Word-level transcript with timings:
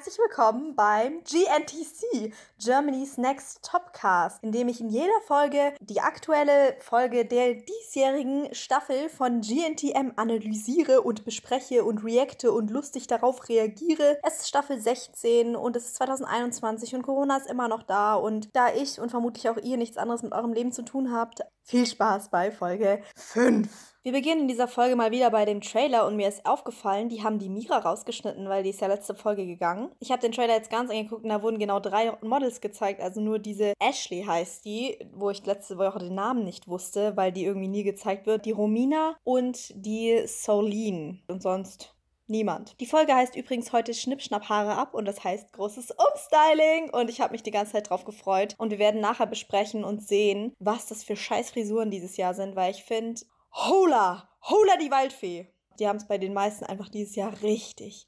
herzlich 0.00 0.18
willkommen 0.18 0.74
beim 0.74 1.22
GNTC, 1.24 2.32
Germany's 2.58 3.18
Next 3.18 3.62
Topcast, 3.62 4.42
in 4.42 4.50
dem 4.50 4.68
ich 4.68 4.80
in 4.80 4.88
jeder 4.88 5.20
Folge 5.26 5.74
die 5.80 6.00
aktuelle 6.00 6.74
Folge 6.80 7.26
der 7.26 7.56
diesjährigen 7.56 8.48
Staffel 8.54 9.10
von 9.10 9.42
GNTM 9.42 10.12
analysiere 10.16 11.02
und 11.02 11.26
bespreche 11.26 11.84
und 11.84 12.02
reacte 12.02 12.50
und 12.50 12.70
lustig 12.70 13.08
darauf 13.08 13.46
reagiere. 13.50 14.18
Es 14.22 14.38
ist 14.38 14.48
Staffel 14.48 14.80
16 14.80 15.54
und 15.54 15.76
es 15.76 15.88
ist 15.88 15.96
2021 15.96 16.94
und 16.94 17.02
Corona 17.02 17.36
ist 17.36 17.50
immer 17.50 17.68
noch 17.68 17.82
da 17.82 18.14
und 18.14 18.56
da 18.56 18.72
ich 18.72 18.98
und 18.98 19.10
vermutlich 19.10 19.50
auch 19.50 19.58
ihr 19.58 19.76
nichts 19.76 19.98
anderes 19.98 20.22
mit 20.22 20.32
eurem 20.32 20.54
Leben 20.54 20.72
zu 20.72 20.80
tun 20.80 21.12
habt, 21.12 21.42
viel 21.62 21.84
Spaß 21.84 22.30
bei 22.30 22.50
Folge 22.50 23.02
5. 23.16 23.68
Wir 24.02 24.12
beginnen 24.12 24.42
in 24.42 24.48
dieser 24.48 24.66
Folge 24.66 24.96
mal 24.96 25.10
wieder 25.10 25.28
bei 25.28 25.44
dem 25.44 25.60
Trailer 25.60 26.06
und 26.06 26.16
mir 26.16 26.26
ist 26.26 26.46
aufgefallen, 26.46 27.10
die 27.10 27.22
haben 27.22 27.38
die 27.38 27.50
Mira 27.50 27.76
rausgeschnitten, 27.76 28.48
weil 28.48 28.62
die 28.62 28.70
ist 28.70 28.80
ja 28.80 28.86
letzte 28.86 29.14
Folge 29.14 29.44
gegangen. 29.44 29.90
Ich 29.98 30.10
habe 30.10 30.22
den 30.22 30.32
Trailer 30.32 30.54
jetzt 30.54 30.70
ganz 30.70 30.90
angeguckt 30.90 31.22
und 31.22 31.28
da 31.28 31.42
wurden 31.42 31.58
genau 31.58 31.80
drei 31.80 32.16
Models 32.22 32.62
gezeigt, 32.62 33.02
also 33.02 33.20
nur 33.20 33.38
diese 33.38 33.74
Ashley 33.78 34.24
heißt 34.26 34.64
die, 34.64 34.96
wo 35.12 35.28
ich 35.28 35.44
letzte 35.44 35.76
Woche 35.76 35.98
den 35.98 36.14
Namen 36.14 36.44
nicht 36.44 36.66
wusste, 36.66 37.14
weil 37.18 37.30
die 37.30 37.44
irgendwie 37.44 37.68
nie 37.68 37.82
gezeigt 37.82 38.26
wird, 38.26 38.46
die 38.46 38.52
Romina 38.52 39.16
und 39.22 39.70
die 39.74 40.22
Soline 40.26 41.18
und 41.28 41.42
sonst 41.42 41.94
Niemand. 42.26 42.76
Die 42.78 42.86
Folge 42.86 43.12
heißt 43.12 43.34
übrigens 43.34 43.72
heute 43.72 43.92
Schnippschnapp 43.92 44.48
Haare 44.48 44.76
ab 44.76 44.94
und 44.94 45.04
das 45.04 45.24
heißt 45.24 45.52
großes 45.52 45.90
Umstyling 45.90 46.88
und 46.90 47.10
ich 47.10 47.20
habe 47.20 47.32
mich 47.32 47.42
die 47.42 47.50
ganze 47.50 47.72
Zeit 47.72 47.90
drauf 47.90 48.04
gefreut 48.04 48.54
und 48.56 48.70
wir 48.70 48.78
werden 48.78 49.00
nachher 49.00 49.26
besprechen 49.26 49.82
und 49.82 50.00
sehen, 50.00 50.54
was 50.60 50.86
das 50.86 51.02
für 51.02 51.16
scheiß 51.16 51.50
Frisuren 51.50 51.90
dieses 51.90 52.16
Jahr 52.16 52.34
sind, 52.34 52.54
weil 52.54 52.70
ich 52.70 52.84
finde, 52.84 53.20
Hola! 53.52 54.30
Hola 54.42 54.76
die 54.76 54.92
Waldfee! 54.92 55.52
Die 55.80 55.88
haben 55.88 55.96
es 55.96 56.06
bei 56.06 56.18
den 56.18 56.32
meisten 56.32 56.64
einfach 56.64 56.88
dieses 56.88 57.16
Jahr 57.16 57.42
richtig, 57.42 58.06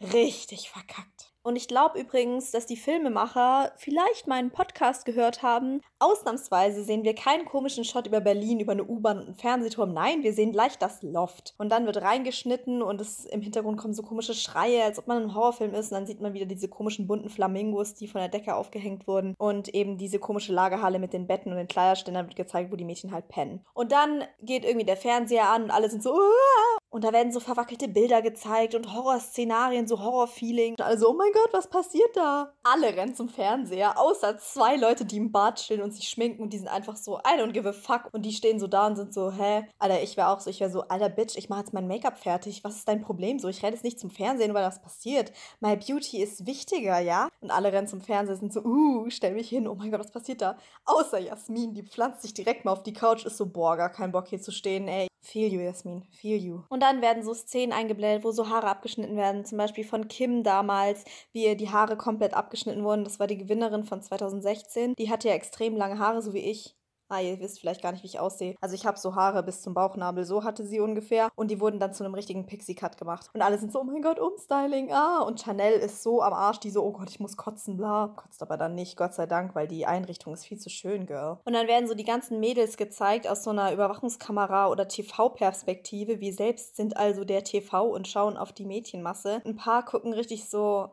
richtig 0.00 0.70
verkackt. 0.70 1.33
Und 1.44 1.56
ich 1.56 1.68
glaube 1.68 2.00
übrigens, 2.00 2.50
dass 2.52 2.64
die 2.64 2.76
Filmemacher 2.76 3.72
vielleicht 3.76 4.26
meinen 4.26 4.50
Podcast 4.50 5.04
gehört 5.04 5.42
haben. 5.42 5.82
Ausnahmsweise 5.98 6.82
sehen 6.82 7.04
wir 7.04 7.14
keinen 7.14 7.44
komischen 7.44 7.84
Shot 7.84 8.06
über 8.06 8.22
Berlin, 8.22 8.60
über 8.60 8.72
eine 8.72 8.84
U-Bahn 8.84 9.18
und 9.18 9.26
einen 9.26 9.34
Fernsehturm. 9.34 9.92
Nein, 9.92 10.22
wir 10.22 10.32
sehen 10.32 10.52
gleich 10.52 10.78
das 10.78 11.02
Loft. 11.02 11.54
Und 11.58 11.68
dann 11.68 11.84
wird 11.84 12.00
reingeschnitten 12.00 12.82
und 12.82 12.98
es, 12.98 13.26
im 13.26 13.42
Hintergrund 13.42 13.76
kommen 13.76 13.92
so 13.92 14.02
komische 14.02 14.32
Schreie, 14.32 14.84
als 14.84 14.98
ob 14.98 15.06
man 15.06 15.22
ein 15.22 15.34
Horrorfilm 15.34 15.74
ist. 15.74 15.92
Und 15.92 15.98
dann 15.98 16.06
sieht 16.06 16.22
man 16.22 16.32
wieder 16.32 16.46
diese 16.46 16.68
komischen 16.68 17.06
bunten 17.06 17.28
Flamingos, 17.28 17.92
die 17.92 18.08
von 18.08 18.22
der 18.22 18.30
Decke 18.30 18.54
aufgehängt 18.54 19.06
wurden. 19.06 19.34
Und 19.36 19.68
eben 19.68 19.98
diese 19.98 20.18
komische 20.18 20.54
Lagerhalle 20.54 20.98
mit 20.98 21.12
den 21.12 21.26
Betten 21.26 21.52
und 21.52 21.58
den 21.58 21.68
Kleiderständern 21.68 22.26
wird 22.26 22.36
gezeigt, 22.36 22.72
wo 22.72 22.76
die 22.76 22.86
Mädchen 22.86 23.12
halt 23.12 23.28
pennen. 23.28 23.66
Und 23.74 23.92
dann 23.92 24.24
geht 24.40 24.64
irgendwie 24.64 24.86
der 24.86 24.96
Fernseher 24.96 25.50
an 25.50 25.64
und 25.64 25.70
alle 25.70 25.90
sind 25.90 26.02
so, 26.02 26.14
Uah! 26.14 26.78
Und 26.94 27.02
da 27.02 27.12
werden 27.12 27.32
so 27.32 27.40
verwackelte 27.40 27.88
Bilder 27.88 28.22
gezeigt 28.22 28.76
und 28.76 28.94
Horrorszenarien, 28.94 29.88
so 29.88 29.98
Horrorfeeling. 29.98 30.74
Und 30.74 30.80
alle 30.80 30.96
so, 30.96 31.10
oh 31.10 31.14
mein 31.14 31.32
Gott, 31.32 31.48
was 31.52 31.66
passiert 31.66 32.16
da? 32.16 32.52
Alle 32.62 32.94
rennen 32.94 33.16
zum 33.16 33.28
Fernseher, 33.28 33.98
außer 33.98 34.38
zwei 34.38 34.76
Leute, 34.76 35.04
die 35.04 35.16
im 35.16 35.32
Bad 35.32 35.58
stehen 35.58 35.82
und 35.82 35.92
sich 35.92 36.08
schminken 36.08 36.40
und 36.40 36.52
die 36.52 36.58
sind 36.58 36.68
einfach 36.68 36.94
so, 36.94 37.18
I 37.18 37.36
don't 37.36 37.50
give 37.50 37.68
a 37.68 37.72
fuck. 37.72 38.10
Und 38.12 38.22
die 38.22 38.30
stehen 38.30 38.60
so 38.60 38.68
da 38.68 38.86
und 38.86 38.94
sind 38.94 39.12
so, 39.12 39.32
hä? 39.32 39.66
Alter, 39.80 40.04
ich 40.04 40.16
wäre 40.16 40.28
auch 40.28 40.38
so, 40.38 40.48
ich 40.50 40.60
wäre 40.60 40.70
so, 40.70 40.82
alter 40.82 41.08
Bitch, 41.08 41.36
ich 41.36 41.48
mache 41.48 41.62
jetzt 41.62 41.72
mein 41.72 41.88
Make-up 41.88 42.16
fertig. 42.16 42.62
Was 42.62 42.76
ist 42.76 42.86
dein 42.86 43.02
Problem? 43.02 43.40
So, 43.40 43.48
ich 43.48 43.64
renne 43.64 43.74
jetzt 43.74 43.82
nicht 43.82 43.98
zum 43.98 44.10
Fernsehen, 44.10 44.54
weil 44.54 44.62
das 44.62 44.80
passiert. 44.80 45.32
My 45.58 45.74
Beauty 45.74 46.22
ist 46.22 46.46
wichtiger, 46.46 47.00
ja? 47.00 47.28
Und 47.40 47.50
alle 47.50 47.72
rennen 47.72 47.88
zum 47.88 48.02
Fernseher, 48.02 48.36
sind 48.36 48.52
so, 48.52 48.60
uh, 48.60 49.10
stell 49.10 49.34
mich 49.34 49.48
hin, 49.48 49.66
oh 49.66 49.74
mein 49.74 49.90
Gott, 49.90 49.98
was 49.98 50.12
passiert 50.12 50.42
da? 50.42 50.58
Außer 50.84 51.18
Jasmin, 51.18 51.74
die 51.74 51.82
pflanzt 51.82 52.22
sich 52.22 52.34
direkt 52.34 52.64
mal 52.64 52.70
auf 52.70 52.84
die 52.84 52.92
Couch, 52.92 53.26
ist 53.26 53.36
so, 53.36 53.46
boah, 53.46 53.76
gar 53.76 53.90
kein 53.90 54.12
Bock 54.12 54.28
hier 54.28 54.40
zu 54.40 54.52
stehen, 54.52 54.86
ey. 54.86 55.08
Feel 55.24 55.50
you, 55.50 55.60
Jasmin, 55.60 56.04
feel 56.10 56.36
you. 56.36 56.64
Und 56.68 56.80
dann 56.80 57.00
werden 57.00 57.22
so 57.24 57.32
Szenen 57.32 57.72
eingeblendet, 57.72 58.24
wo 58.24 58.30
so 58.30 58.50
Haare 58.50 58.68
abgeschnitten 58.68 59.16
werden. 59.16 59.46
Zum 59.46 59.56
Beispiel 59.56 59.84
von 59.84 60.06
Kim 60.06 60.42
damals, 60.42 61.02
wie 61.32 61.46
ihr 61.46 61.56
die 61.56 61.70
Haare 61.70 61.96
komplett 61.96 62.34
abgeschnitten 62.34 62.84
wurden. 62.84 63.04
Das 63.04 63.18
war 63.18 63.26
die 63.26 63.38
Gewinnerin 63.38 63.84
von 63.84 64.02
2016. 64.02 64.94
Die 64.96 65.10
hatte 65.10 65.28
ja 65.28 65.34
extrem 65.34 65.76
lange 65.76 65.98
Haare, 65.98 66.20
so 66.20 66.34
wie 66.34 66.50
ich. 66.50 66.76
Ah, 67.08 67.20
ihr 67.20 67.38
wisst 67.40 67.60
vielleicht 67.60 67.82
gar 67.82 67.92
nicht, 67.92 68.02
wie 68.02 68.08
ich 68.08 68.20
aussehe. 68.20 68.54
Also 68.60 68.74
ich 68.74 68.86
habe 68.86 68.98
so 68.98 69.14
Haare 69.14 69.42
bis 69.42 69.62
zum 69.62 69.74
Bauchnabel, 69.74 70.24
so 70.24 70.44
hatte 70.44 70.64
sie 70.64 70.80
ungefähr. 70.80 71.28
Und 71.34 71.50
die 71.50 71.60
wurden 71.60 71.78
dann 71.78 71.92
zu 71.92 72.04
einem 72.04 72.14
richtigen 72.14 72.46
Pixie-Cut 72.46 72.96
gemacht. 72.96 73.30
Und 73.34 73.42
alle 73.42 73.58
sind 73.58 73.72
so, 73.72 73.80
oh 73.80 73.84
mein 73.84 74.02
Gott, 74.02 74.18
Umstyling, 74.18 74.92
ah. 74.92 75.20
Und 75.20 75.40
Chanel 75.40 75.74
ist 75.74 76.02
so 76.02 76.22
am 76.22 76.32
Arsch, 76.32 76.60
die 76.60 76.70
so, 76.70 76.82
oh 76.82 76.92
Gott, 76.92 77.10
ich 77.10 77.20
muss 77.20 77.36
kotzen, 77.36 77.76
bla. 77.76 78.14
Kotzt 78.16 78.42
aber 78.42 78.56
dann 78.56 78.74
nicht, 78.74 78.96
Gott 78.96 79.14
sei 79.14 79.26
Dank, 79.26 79.54
weil 79.54 79.68
die 79.68 79.86
Einrichtung 79.86 80.32
ist 80.32 80.46
viel 80.46 80.58
zu 80.58 80.70
schön, 80.70 81.06
Girl. 81.06 81.38
Und 81.44 81.52
dann 81.52 81.68
werden 81.68 81.88
so 81.88 81.94
die 81.94 82.04
ganzen 82.04 82.40
Mädels 82.40 82.76
gezeigt 82.76 83.28
aus 83.28 83.44
so 83.44 83.50
einer 83.50 83.72
Überwachungskamera 83.72 84.68
oder 84.68 84.88
TV-Perspektive. 84.88 86.20
Wir 86.20 86.32
selbst 86.32 86.76
sind 86.76 86.96
also 86.96 87.24
der 87.24 87.44
TV 87.44 87.86
und 87.86 88.08
schauen 88.08 88.36
auf 88.36 88.52
die 88.52 88.64
Mädchenmasse. 88.64 89.42
Ein 89.44 89.56
paar 89.56 89.84
gucken 89.84 90.12
richtig 90.12 90.48
so, 90.48 90.90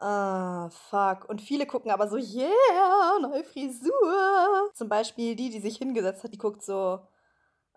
Ah, 0.00 0.68
fuck. 0.70 1.28
Und 1.28 1.42
viele 1.42 1.66
gucken 1.66 1.90
aber 1.90 2.08
so, 2.08 2.16
yeah, 2.16 3.18
neue 3.20 3.42
Frisur. 3.42 4.70
Zum 4.74 4.88
Beispiel 4.88 5.34
die, 5.34 5.50
die 5.50 5.60
sich 5.60 5.76
hingesetzt 5.78 6.22
hat, 6.22 6.32
die 6.32 6.38
guckt 6.38 6.62
so, 6.62 7.00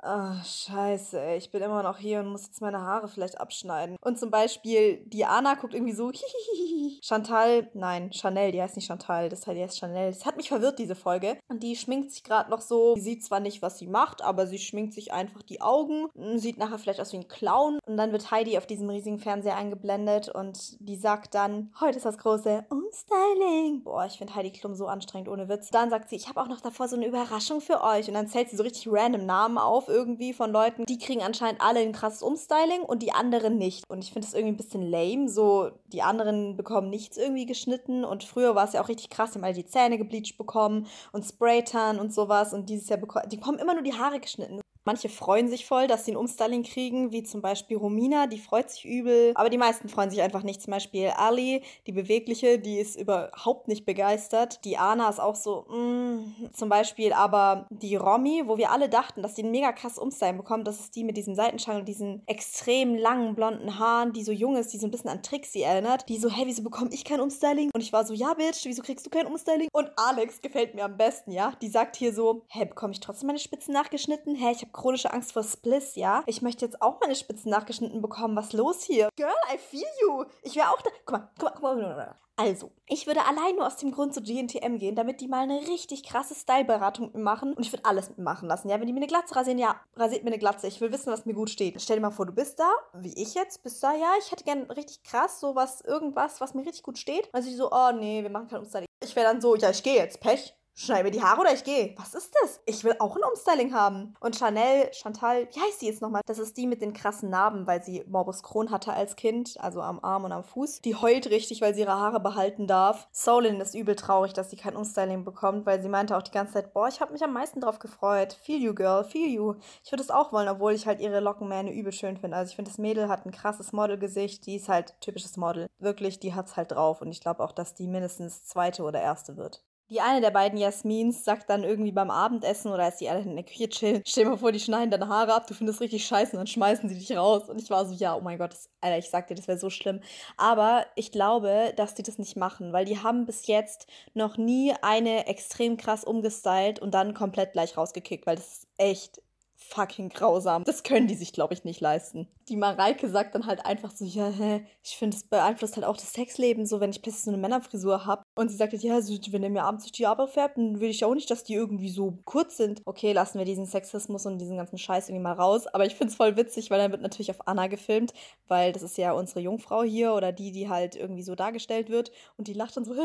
Ah, 0.03 0.43
scheiße, 0.43 1.35
ich 1.35 1.51
bin 1.51 1.61
immer 1.61 1.83
noch 1.83 1.99
hier 1.99 2.21
und 2.21 2.29
muss 2.29 2.47
jetzt 2.47 2.59
meine 2.59 2.81
Haare 2.81 3.07
vielleicht 3.07 3.39
abschneiden. 3.39 3.97
Und 4.01 4.17
zum 4.17 4.31
Beispiel 4.31 4.97
Diana 5.05 5.53
guckt 5.53 5.75
irgendwie 5.75 5.93
so. 5.93 6.11
Chantal, 7.03 7.69
nein, 7.75 8.11
Chanel, 8.11 8.51
die 8.51 8.59
heißt 8.59 8.75
nicht 8.75 8.87
Chantal, 8.87 9.29
das 9.29 9.45
heißt 9.45 9.77
Chanel. 9.77 10.11
Das 10.11 10.25
hat 10.25 10.37
mich 10.37 10.49
verwirrt, 10.49 10.79
diese 10.79 10.95
Folge. 10.95 11.37
Und 11.49 11.61
die 11.61 11.75
schminkt 11.75 12.11
sich 12.11 12.23
gerade 12.23 12.49
noch 12.49 12.61
so. 12.61 12.95
Sie 12.95 13.01
sieht 13.01 13.23
zwar 13.23 13.39
nicht, 13.39 13.61
was 13.61 13.77
sie 13.77 13.85
macht, 13.85 14.23
aber 14.23 14.47
sie 14.47 14.57
schminkt 14.57 14.95
sich 14.95 15.13
einfach 15.13 15.43
die 15.43 15.61
Augen. 15.61 16.07
Sieht 16.35 16.57
nachher 16.57 16.79
vielleicht 16.79 16.99
aus 16.99 17.13
wie 17.13 17.17
ein 17.17 17.27
Clown. 17.27 17.77
Und 17.85 17.97
dann 17.97 18.11
wird 18.11 18.31
Heidi 18.31 18.57
auf 18.57 18.65
diesem 18.65 18.89
riesigen 18.89 19.19
Fernseher 19.19 19.55
eingeblendet 19.55 20.29
und 20.29 20.79
die 20.79 20.95
sagt 20.95 21.35
dann, 21.35 21.71
heute 21.79 21.97
ist 21.97 22.05
das 22.05 22.17
große 22.17 22.65
Umstyling. 22.69 23.83
Boah, 23.83 24.05
ich 24.05 24.17
finde 24.17 24.33
Heidi 24.33 24.51
Klum 24.51 24.73
so 24.73 24.87
anstrengend, 24.87 25.29
ohne 25.29 25.47
Witz. 25.47 25.69
Dann 25.69 25.91
sagt 25.91 26.09
sie, 26.09 26.15
ich 26.15 26.27
habe 26.27 26.41
auch 26.41 26.47
noch 26.47 26.61
davor 26.61 26.87
so 26.87 26.95
eine 26.95 27.05
Überraschung 27.05 27.61
für 27.61 27.83
euch. 27.83 28.07
Und 28.07 28.15
dann 28.15 28.27
zählt 28.27 28.49
sie 28.49 28.55
so 28.55 28.63
richtig 28.63 28.87
random 28.91 29.27
Namen 29.27 29.59
auf 29.59 29.90
irgendwie 29.91 30.33
von 30.33 30.51
Leuten, 30.51 30.85
die 30.85 30.97
kriegen 30.97 31.21
anscheinend 31.21 31.61
alle 31.61 31.81
ein 31.81 31.91
krasses 31.91 32.21
Umstyling 32.21 32.81
und 32.81 33.03
die 33.03 33.11
anderen 33.11 33.57
nicht. 33.57 33.83
Und 33.89 34.03
ich 34.03 34.11
finde 34.11 34.27
das 34.27 34.33
irgendwie 34.33 34.53
ein 34.53 34.57
bisschen 34.57 34.89
lame. 34.89 35.29
So, 35.29 35.71
die 35.87 36.01
anderen 36.01 36.57
bekommen 36.57 36.89
nichts 36.89 37.17
irgendwie 37.17 37.45
geschnitten 37.45 38.03
und 38.03 38.23
früher 38.23 38.55
war 38.55 38.65
es 38.65 38.73
ja 38.73 38.81
auch 38.81 38.89
richtig 38.89 39.09
krass, 39.09 39.31
die 39.31 39.37
haben 39.39 39.45
alle 39.45 39.53
die 39.53 39.65
Zähne 39.65 39.97
gebleached 39.97 40.37
bekommen 40.37 40.87
und 41.11 41.25
Spraytan 41.25 41.99
und 41.99 42.13
sowas 42.13 42.53
und 42.53 42.69
dieses 42.69 42.89
Jahr 42.89 42.99
bekommen, 42.99 43.29
die 43.29 43.37
bekommen 43.37 43.59
immer 43.59 43.73
nur 43.73 43.83
die 43.83 43.93
Haare 43.93 44.19
geschnitten. 44.19 44.61
Manche 44.83 45.09
freuen 45.09 45.47
sich 45.47 45.65
voll, 45.65 45.87
dass 45.87 46.05
sie 46.05 46.13
ein 46.13 46.17
Umstyling 46.17 46.63
kriegen, 46.63 47.11
wie 47.11 47.23
zum 47.23 47.41
Beispiel 47.41 47.77
Romina, 47.77 48.27
die 48.27 48.39
freut 48.39 48.71
sich 48.71 48.85
übel. 48.85 49.31
Aber 49.35 49.49
die 49.49 49.57
meisten 49.57 49.89
freuen 49.89 50.09
sich 50.09 50.21
einfach 50.21 50.43
nicht. 50.43 50.61
Zum 50.61 50.71
Beispiel 50.71 51.09
Ali, 51.15 51.63
die 51.85 51.91
Bewegliche, 51.91 52.57
die 52.57 52.79
ist 52.79 52.99
überhaupt 52.99 53.67
nicht 53.67 53.85
begeistert. 53.85 54.65
Die 54.65 54.77
Anna 54.77 55.09
ist 55.09 55.19
auch 55.19 55.35
so, 55.35 55.65
mm. 55.69 56.49
zum 56.53 56.69
Beispiel 56.69 57.13
aber 57.13 57.67
die 57.69 57.95
Romy, 57.95 58.43
wo 58.45 58.57
wir 58.57 58.71
alle 58.71 58.89
dachten, 58.89 59.21
dass 59.21 59.35
die 59.35 59.43
ein 59.43 59.51
mega 59.51 59.71
krass 59.71 59.99
Umstyling 59.99 60.37
bekommt. 60.37 60.67
Das 60.67 60.79
ist 60.79 60.95
die 60.95 61.03
mit 61.03 61.17
diesem 61.17 61.35
Seitenschal 61.35 61.79
und 61.79 61.87
diesen 61.87 62.23
extrem 62.25 62.95
langen 62.95 63.35
blonden 63.35 63.77
Haaren, 63.77 64.13
die 64.13 64.23
so 64.23 64.31
jung 64.31 64.55
ist, 64.55 64.73
die 64.73 64.79
so 64.79 64.87
ein 64.87 64.91
bisschen 64.91 65.09
an 65.09 65.21
Trixie 65.21 65.61
erinnert. 65.61 66.09
Die 66.09 66.17
so, 66.17 66.29
hey, 66.29 66.45
wieso 66.47 66.63
bekomme 66.63 66.89
ich 66.91 67.05
kein 67.05 67.21
Umstyling? 67.21 67.69
Und 67.73 67.81
ich 67.81 67.93
war 67.93 68.05
so, 68.05 68.13
ja, 68.13 68.33
Bitch, 68.33 68.65
wieso 68.65 68.81
kriegst 68.81 69.05
du 69.05 69.09
kein 69.11 69.27
Umstyling? 69.27 69.67
Und 69.71 69.91
Alex 69.95 70.41
gefällt 70.41 70.73
mir 70.73 70.85
am 70.85 70.97
besten, 70.97 71.31
ja? 71.31 71.53
Die 71.61 71.69
sagt 71.69 71.95
hier 71.95 72.13
so, 72.13 72.45
hey, 72.47 72.65
bekomme 72.65 72.93
ich 72.93 72.99
trotzdem 72.99 73.27
meine 73.27 73.39
Spitzen 73.39 73.73
nachgeschnitten? 73.73 74.35
Hey, 74.35 74.53
ich 74.53 74.61
habe 74.61 74.70
chronische 74.71 75.11
Angst 75.11 75.31
vor 75.33 75.43
Spliss, 75.43 75.95
ja? 75.95 76.23
Ich 76.25 76.41
möchte 76.41 76.65
jetzt 76.65 76.81
auch 76.81 76.99
meine 76.99 77.15
Spitzen 77.15 77.51
nachgeschnitten 77.51 78.01
bekommen. 78.01 78.35
Was 78.35 78.53
los 78.53 78.83
hier? 78.83 79.09
Girl, 79.15 79.33
I 79.53 79.57
feel 79.57 79.83
you. 80.01 80.25
Ich 80.43 80.55
wäre 80.55 80.69
auch 80.69 80.81
da. 80.81 80.89
Guck 81.05 81.11
mal, 81.11 81.29
guck 81.37 81.61
mal, 81.61 81.75
guck 81.75 81.83
mal. 81.83 82.15
Also, 82.37 82.71
ich 82.87 83.05
würde 83.05 83.23
allein 83.25 83.55
nur 83.55 83.67
aus 83.67 83.77
dem 83.77 83.91
Grund 83.91 84.15
zu 84.15 84.21
GNTM 84.21 84.77
gehen, 84.79 84.95
damit 84.95 85.21
die 85.21 85.27
mal 85.27 85.43
eine 85.43 85.59
richtig 85.67 86.03
krasse 86.03 86.33
Style-Beratung 86.33 87.11
machen. 87.21 87.53
Und 87.53 87.63
ich 87.63 87.71
würde 87.71 87.85
alles 87.85 88.09
mitmachen 88.09 88.47
lassen. 88.47 88.67
Ja, 88.67 88.79
wenn 88.79 88.87
die 88.87 88.93
mir 88.93 88.99
eine 88.99 89.07
Glatze 89.07 89.35
rasieren, 89.35 89.59
ja, 89.59 89.79
rasiert 89.95 90.23
mir 90.23 90.31
eine 90.31 90.39
Glatze. 90.39 90.67
Ich 90.67 90.81
will 90.81 90.91
wissen, 90.91 91.11
was 91.11 91.27
mir 91.27 91.35
gut 91.35 91.51
steht. 91.51 91.79
Stell 91.79 91.97
dir 91.97 92.01
mal 92.01 92.09
vor, 92.09 92.25
du 92.25 92.31
bist 92.31 92.59
da, 92.59 92.71
wie 92.93 93.13
ich 93.13 93.35
jetzt, 93.35 93.61
bist 93.61 93.83
da, 93.83 93.93
ja, 93.93 94.13
ich 94.17 94.31
hätte 94.31 94.43
gern 94.43 94.63
richtig 94.71 95.03
krass 95.03 95.39
sowas, 95.39 95.81
irgendwas, 95.81 96.41
was 96.41 96.55
mir 96.55 96.65
richtig 96.65 96.81
gut 96.81 96.97
steht. 96.97 97.29
Also 97.31 97.47
ich 97.47 97.57
so, 97.57 97.69
oh 97.71 97.91
nee, 97.91 98.23
wir 98.23 98.31
machen 98.31 98.47
kein 98.47 98.61
Umstyling. 98.61 98.87
Ich 99.03 99.15
wäre 99.15 99.27
dann 99.27 99.41
so, 99.41 99.55
ja, 99.55 99.69
ich 99.69 99.83
gehe 99.83 99.97
jetzt, 99.97 100.19
Pech 100.19 100.55
schneide 100.73 101.03
mir 101.03 101.11
die 101.11 101.21
Haare 101.21 101.41
oder 101.41 101.53
ich 101.53 101.63
gehe. 101.63 101.95
Was 101.97 102.13
ist 102.13 102.33
das? 102.41 102.59
Ich 102.65 102.83
will 102.83 102.95
auch 102.99 103.15
ein 103.15 103.23
Umstyling 103.23 103.73
haben. 103.73 104.15
Und 104.19 104.35
Chanel, 104.35 104.91
Chantal, 104.93 105.47
wie 105.51 105.59
heißt 105.59 105.79
sie 105.79 105.87
jetzt 105.87 106.01
nochmal? 106.01 106.21
Das 106.25 106.39
ist 106.39 106.57
die 106.57 106.67
mit 106.67 106.81
den 106.81 106.93
krassen 106.93 107.29
Narben, 107.29 107.67
weil 107.67 107.83
sie 107.83 108.03
Morbus 108.07 108.43
Crohn 108.43 108.71
hatte 108.71 108.93
als 108.93 109.15
Kind, 109.15 109.55
also 109.59 109.81
am 109.81 109.99
Arm 110.03 110.23
und 110.23 110.31
am 110.31 110.43
Fuß. 110.43 110.81
Die 110.81 110.95
heult 110.95 111.29
richtig, 111.29 111.61
weil 111.61 111.73
sie 111.73 111.81
ihre 111.81 111.99
Haare 111.99 112.19
behalten 112.19 112.67
darf. 112.67 113.07
Solin 113.11 113.59
ist 113.59 113.75
übel 113.75 113.95
traurig, 113.95 114.33
dass 114.33 114.49
sie 114.49 114.55
kein 114.55 114.75
Umstyling 114.75 115.23
bekommt, 115.23 115.65
weil 115.65 115.81
sie 115.81 115.89
meinte 115.89 116.17
auch 116.17 116.23
die 116.23 116.31
ganze 116.31 116.53
Zeit, 116.53 116.73
boah, 116.73 116.87
ich 116.87 117.01
habe 117.01 117.13
mich 117.13 117.23
am 117.23 117.33
meisten 117.33 117.61
drauf 117.61 117.79
gefreut. 117.79 118.37
Feel 118.43 118.61
you, 118.61 118.73
girl, 118.73 119.03
feel 119.03 119.27
you. 119.27 119.55
Ich 119.83 119.91
würde 119.91 120.03
es 120.03 120.11
auch 120.11 120.31
wollen, 120.31 120.49
obwohl 120.49 120.73
ich 120.73 120.87
halt 120.87 120.99
ihre 120.99 121.19
Lockenmähne 121.19 121.73
übel 121.73 121.91
schön 121.91 122.17
finde. 122.17 122.37
Also 122.37 122.51
ich 122.51 122.55
finde, 122.55 122.71
das 122.71 122.77
Mädel 122.77 123.09
hat 123.09 123.25
ein 123.25 123.31
krasses 123.31 123.73
Modelgesicht. 123.73 124.45
Die 124.45 124.55
ist 124.55 124.69
halt 124.69 124.99
typisches 125.01 125.37
Model. 125.37 125.67
Wirklich, 125.79 126.19
die 126.19 126.33
hat's 126.33 126.55
halt 126.57 126.71
drauf. 126.71 127.01
Und 127.01 127.11
ich 127.11 127.21
glaube 127.21 127.43
auch, 127.43 127.51
dass 127.51 127.73
die 127.73 127.87
mindestens 127.87 128.45
zweite 128.45 128.83
oder 128.83 129.01
erste 129.01 129.37
wird. 129.37 129.63
Die 129.91 129.99
eine 129.99 130.21
der 130.21 130.31
beiden 130.31 130.57
Jasmins 130.57 131.25
sagt 131.25 131.49
dann 131.49 131.65
irgendwie 131.65 131.91
beim 131.91 132.09
Abendessen 132.09 132.71
oder 132.71 132.85
als 132.85 132.99
die 132.99 133.09
alle 133.09 133.23
in 133.23 133.35
der 133.35 133.43
Küche 133.43 133.67
chillen, 133.67 134.01
stell 134.07 134.23
dir 134.23 134.29
mal 134.29 134.37
vor, 134.37 134.53
die 134.53 134.59
schneiden 134.61 134.89
deine 134.89 135.09
Haare 135.09 135.33
ab, 135.33 135.47
du 135.47 135.53
findest 135.53 135.81
richtig 135.81 136.05
scheiße 136.05 136.31
und 136.31 136.37
dann 136.37 136.47
schmeißen 136.47 136.87
sie 136.87 136.97
dich 136.97 137.11
raus. 137.17 137.49
Und 137.49 137.61
ich 137.61 137.69
war 137.69 137.85
so, 137.85 137.93
ja, 137.93 138.15
oh 138.15 138.21
mein 138.21 138.37
Gott, 138.37 138.53
das, 138.53 138.69
Alter, 138.79 138.97
ich 138.97 139.09
sag 139.09 139.27
dir, 139.27 139.35
das 139.35 139.49
wäre 139.49 139.57
so 139.57 139.69
schlimm. 139.69 139.99
Aber 140.37 140.85
ich 140.95 141.11
glaube, 141.11 141.73
dass 141.75 141.93
die 141.93 142.03
das 142.03 142.19
nicht 142.19 142.37
machen, 142.37 142.71
weil 142.71 142.85
die 142.85 142.99
haben 142.99 143.25
bis 143.25 143.47
jetzt 143.47 143.85
noch 144.13 144.37
nie 144.37 144.73
eine 144.81 145.27
extrem 145.27 145.75
krass 145.75 146.05
umgestylt 146.05 146.79
und 146.79 146.93
dann 146.93 147.13
komplett 147.13 147.51
gleich 147.51 147.75
rausgekickt, 147.75 148.25
weil 148.25 148.37
das 148.37 148.47
ist 148.47 148.67
echt 148.77 149.21
fucking 149.61 150.09
grausam. 150.09 150.63
Das 150.63 150.83
können 150.83 151.07
die 151.07 151.15
sich, 151.15 151.33
glaube 151.33 151.53
ich, 151.53 151.63
nicht 151.63 151.81
leisten. 151.81 152.27
Die 152.49 152.57
Mareike 152.57 153.09
sagt 153.09 153.35
dann 153.35 153.45
halt 153.45 153.65
einfach 153.65 153.91
so, 153.91 154.03
ja, 154.03 154.27
hä, 154.27 154.65
ich 154.83 154.97
finde, 154.97 155.15
es 155.15 155.23
beeinflusst 155.23 155.75
halt 155.75 155.85
auch 155.85 155.95
das 155.95 156.13
Sexleben, 156.13 156.65
so 156.65 156.79
wenn 156.79 156.89
ich 156.89 157.01
plötzlich 157.01 157.23
so 157.23 157.31
eine 157.31 157.37
Männerfrisur 157.37 158.05
habe. 158.05 158.23
Und 158.35 158.49
sie 158.49 158.57
sagt 158.57 158.73
ja, 158.73 158.95
also, 158.95 159.13
wenn 159.31 159.43
er 159.43 159.49
mir 159.49 159.63
abends 159.63 159.91
die 159.91 160.07
Haare 160.07 160.27
färbt, 160.27 160.57
dann 160.57 160.79
will 160.79 160.89
ich 160.89 161.05
auch 161.05 161.13
nicht, 161.13 161.29
dass 161.29 161.43
die 161.43 161.53
irgendwie 161.53 161.89
so 161.89 162.19
kurz 162.25 162.57
sind. 162.57 162.81
Okay, 162.85 163.13
lassen 163.13 163.37
wir 163.37 163.45
diesen 163.45 163.65
Sexismus 163.65 164.25
und 164.25 164.39
diesen 164.39 164.57
ganzen 164.57 164.77
Scheiß 164.77 165.09
irgendwie 165.09 165.23
mal 165.23 165.33
raus. 165.33 165.67
Aber 165.67 165.85
ich 165.85 165.95
finde 165.95 166.11
es 166.11 166.17
voll 166.17 166.35
witzig, 166.35 166.71
weil 166.71 166.79
dann 166.79 166.91
wird 166.91 167.01
natürlich 167.01 167.31
auf 167.31 167.47
Anna 167.47 167.67
gefilmt, 167.67 168.13
weil 168.47 168.73
das 168.73 168.83
ist 168.83 168.97
ja 168.97 169.13
unsere 169.13 169.41
Jungfrau 169.41 169.83
hier 169.83 170.13
oder 170.13 170.31
die, 170.31 170.51
die 170.51 170.69
halt 170.69 170.95
irgendwie 170.95 171.23
so 171.23 171.35
dargestellt 171.35 171.89
wird. 171.89 172.11
Und 172.37 172.47
die 172.47 172.53
lacht 172.53 172.75
dann 172.75 172.85
so, 172.85 172.93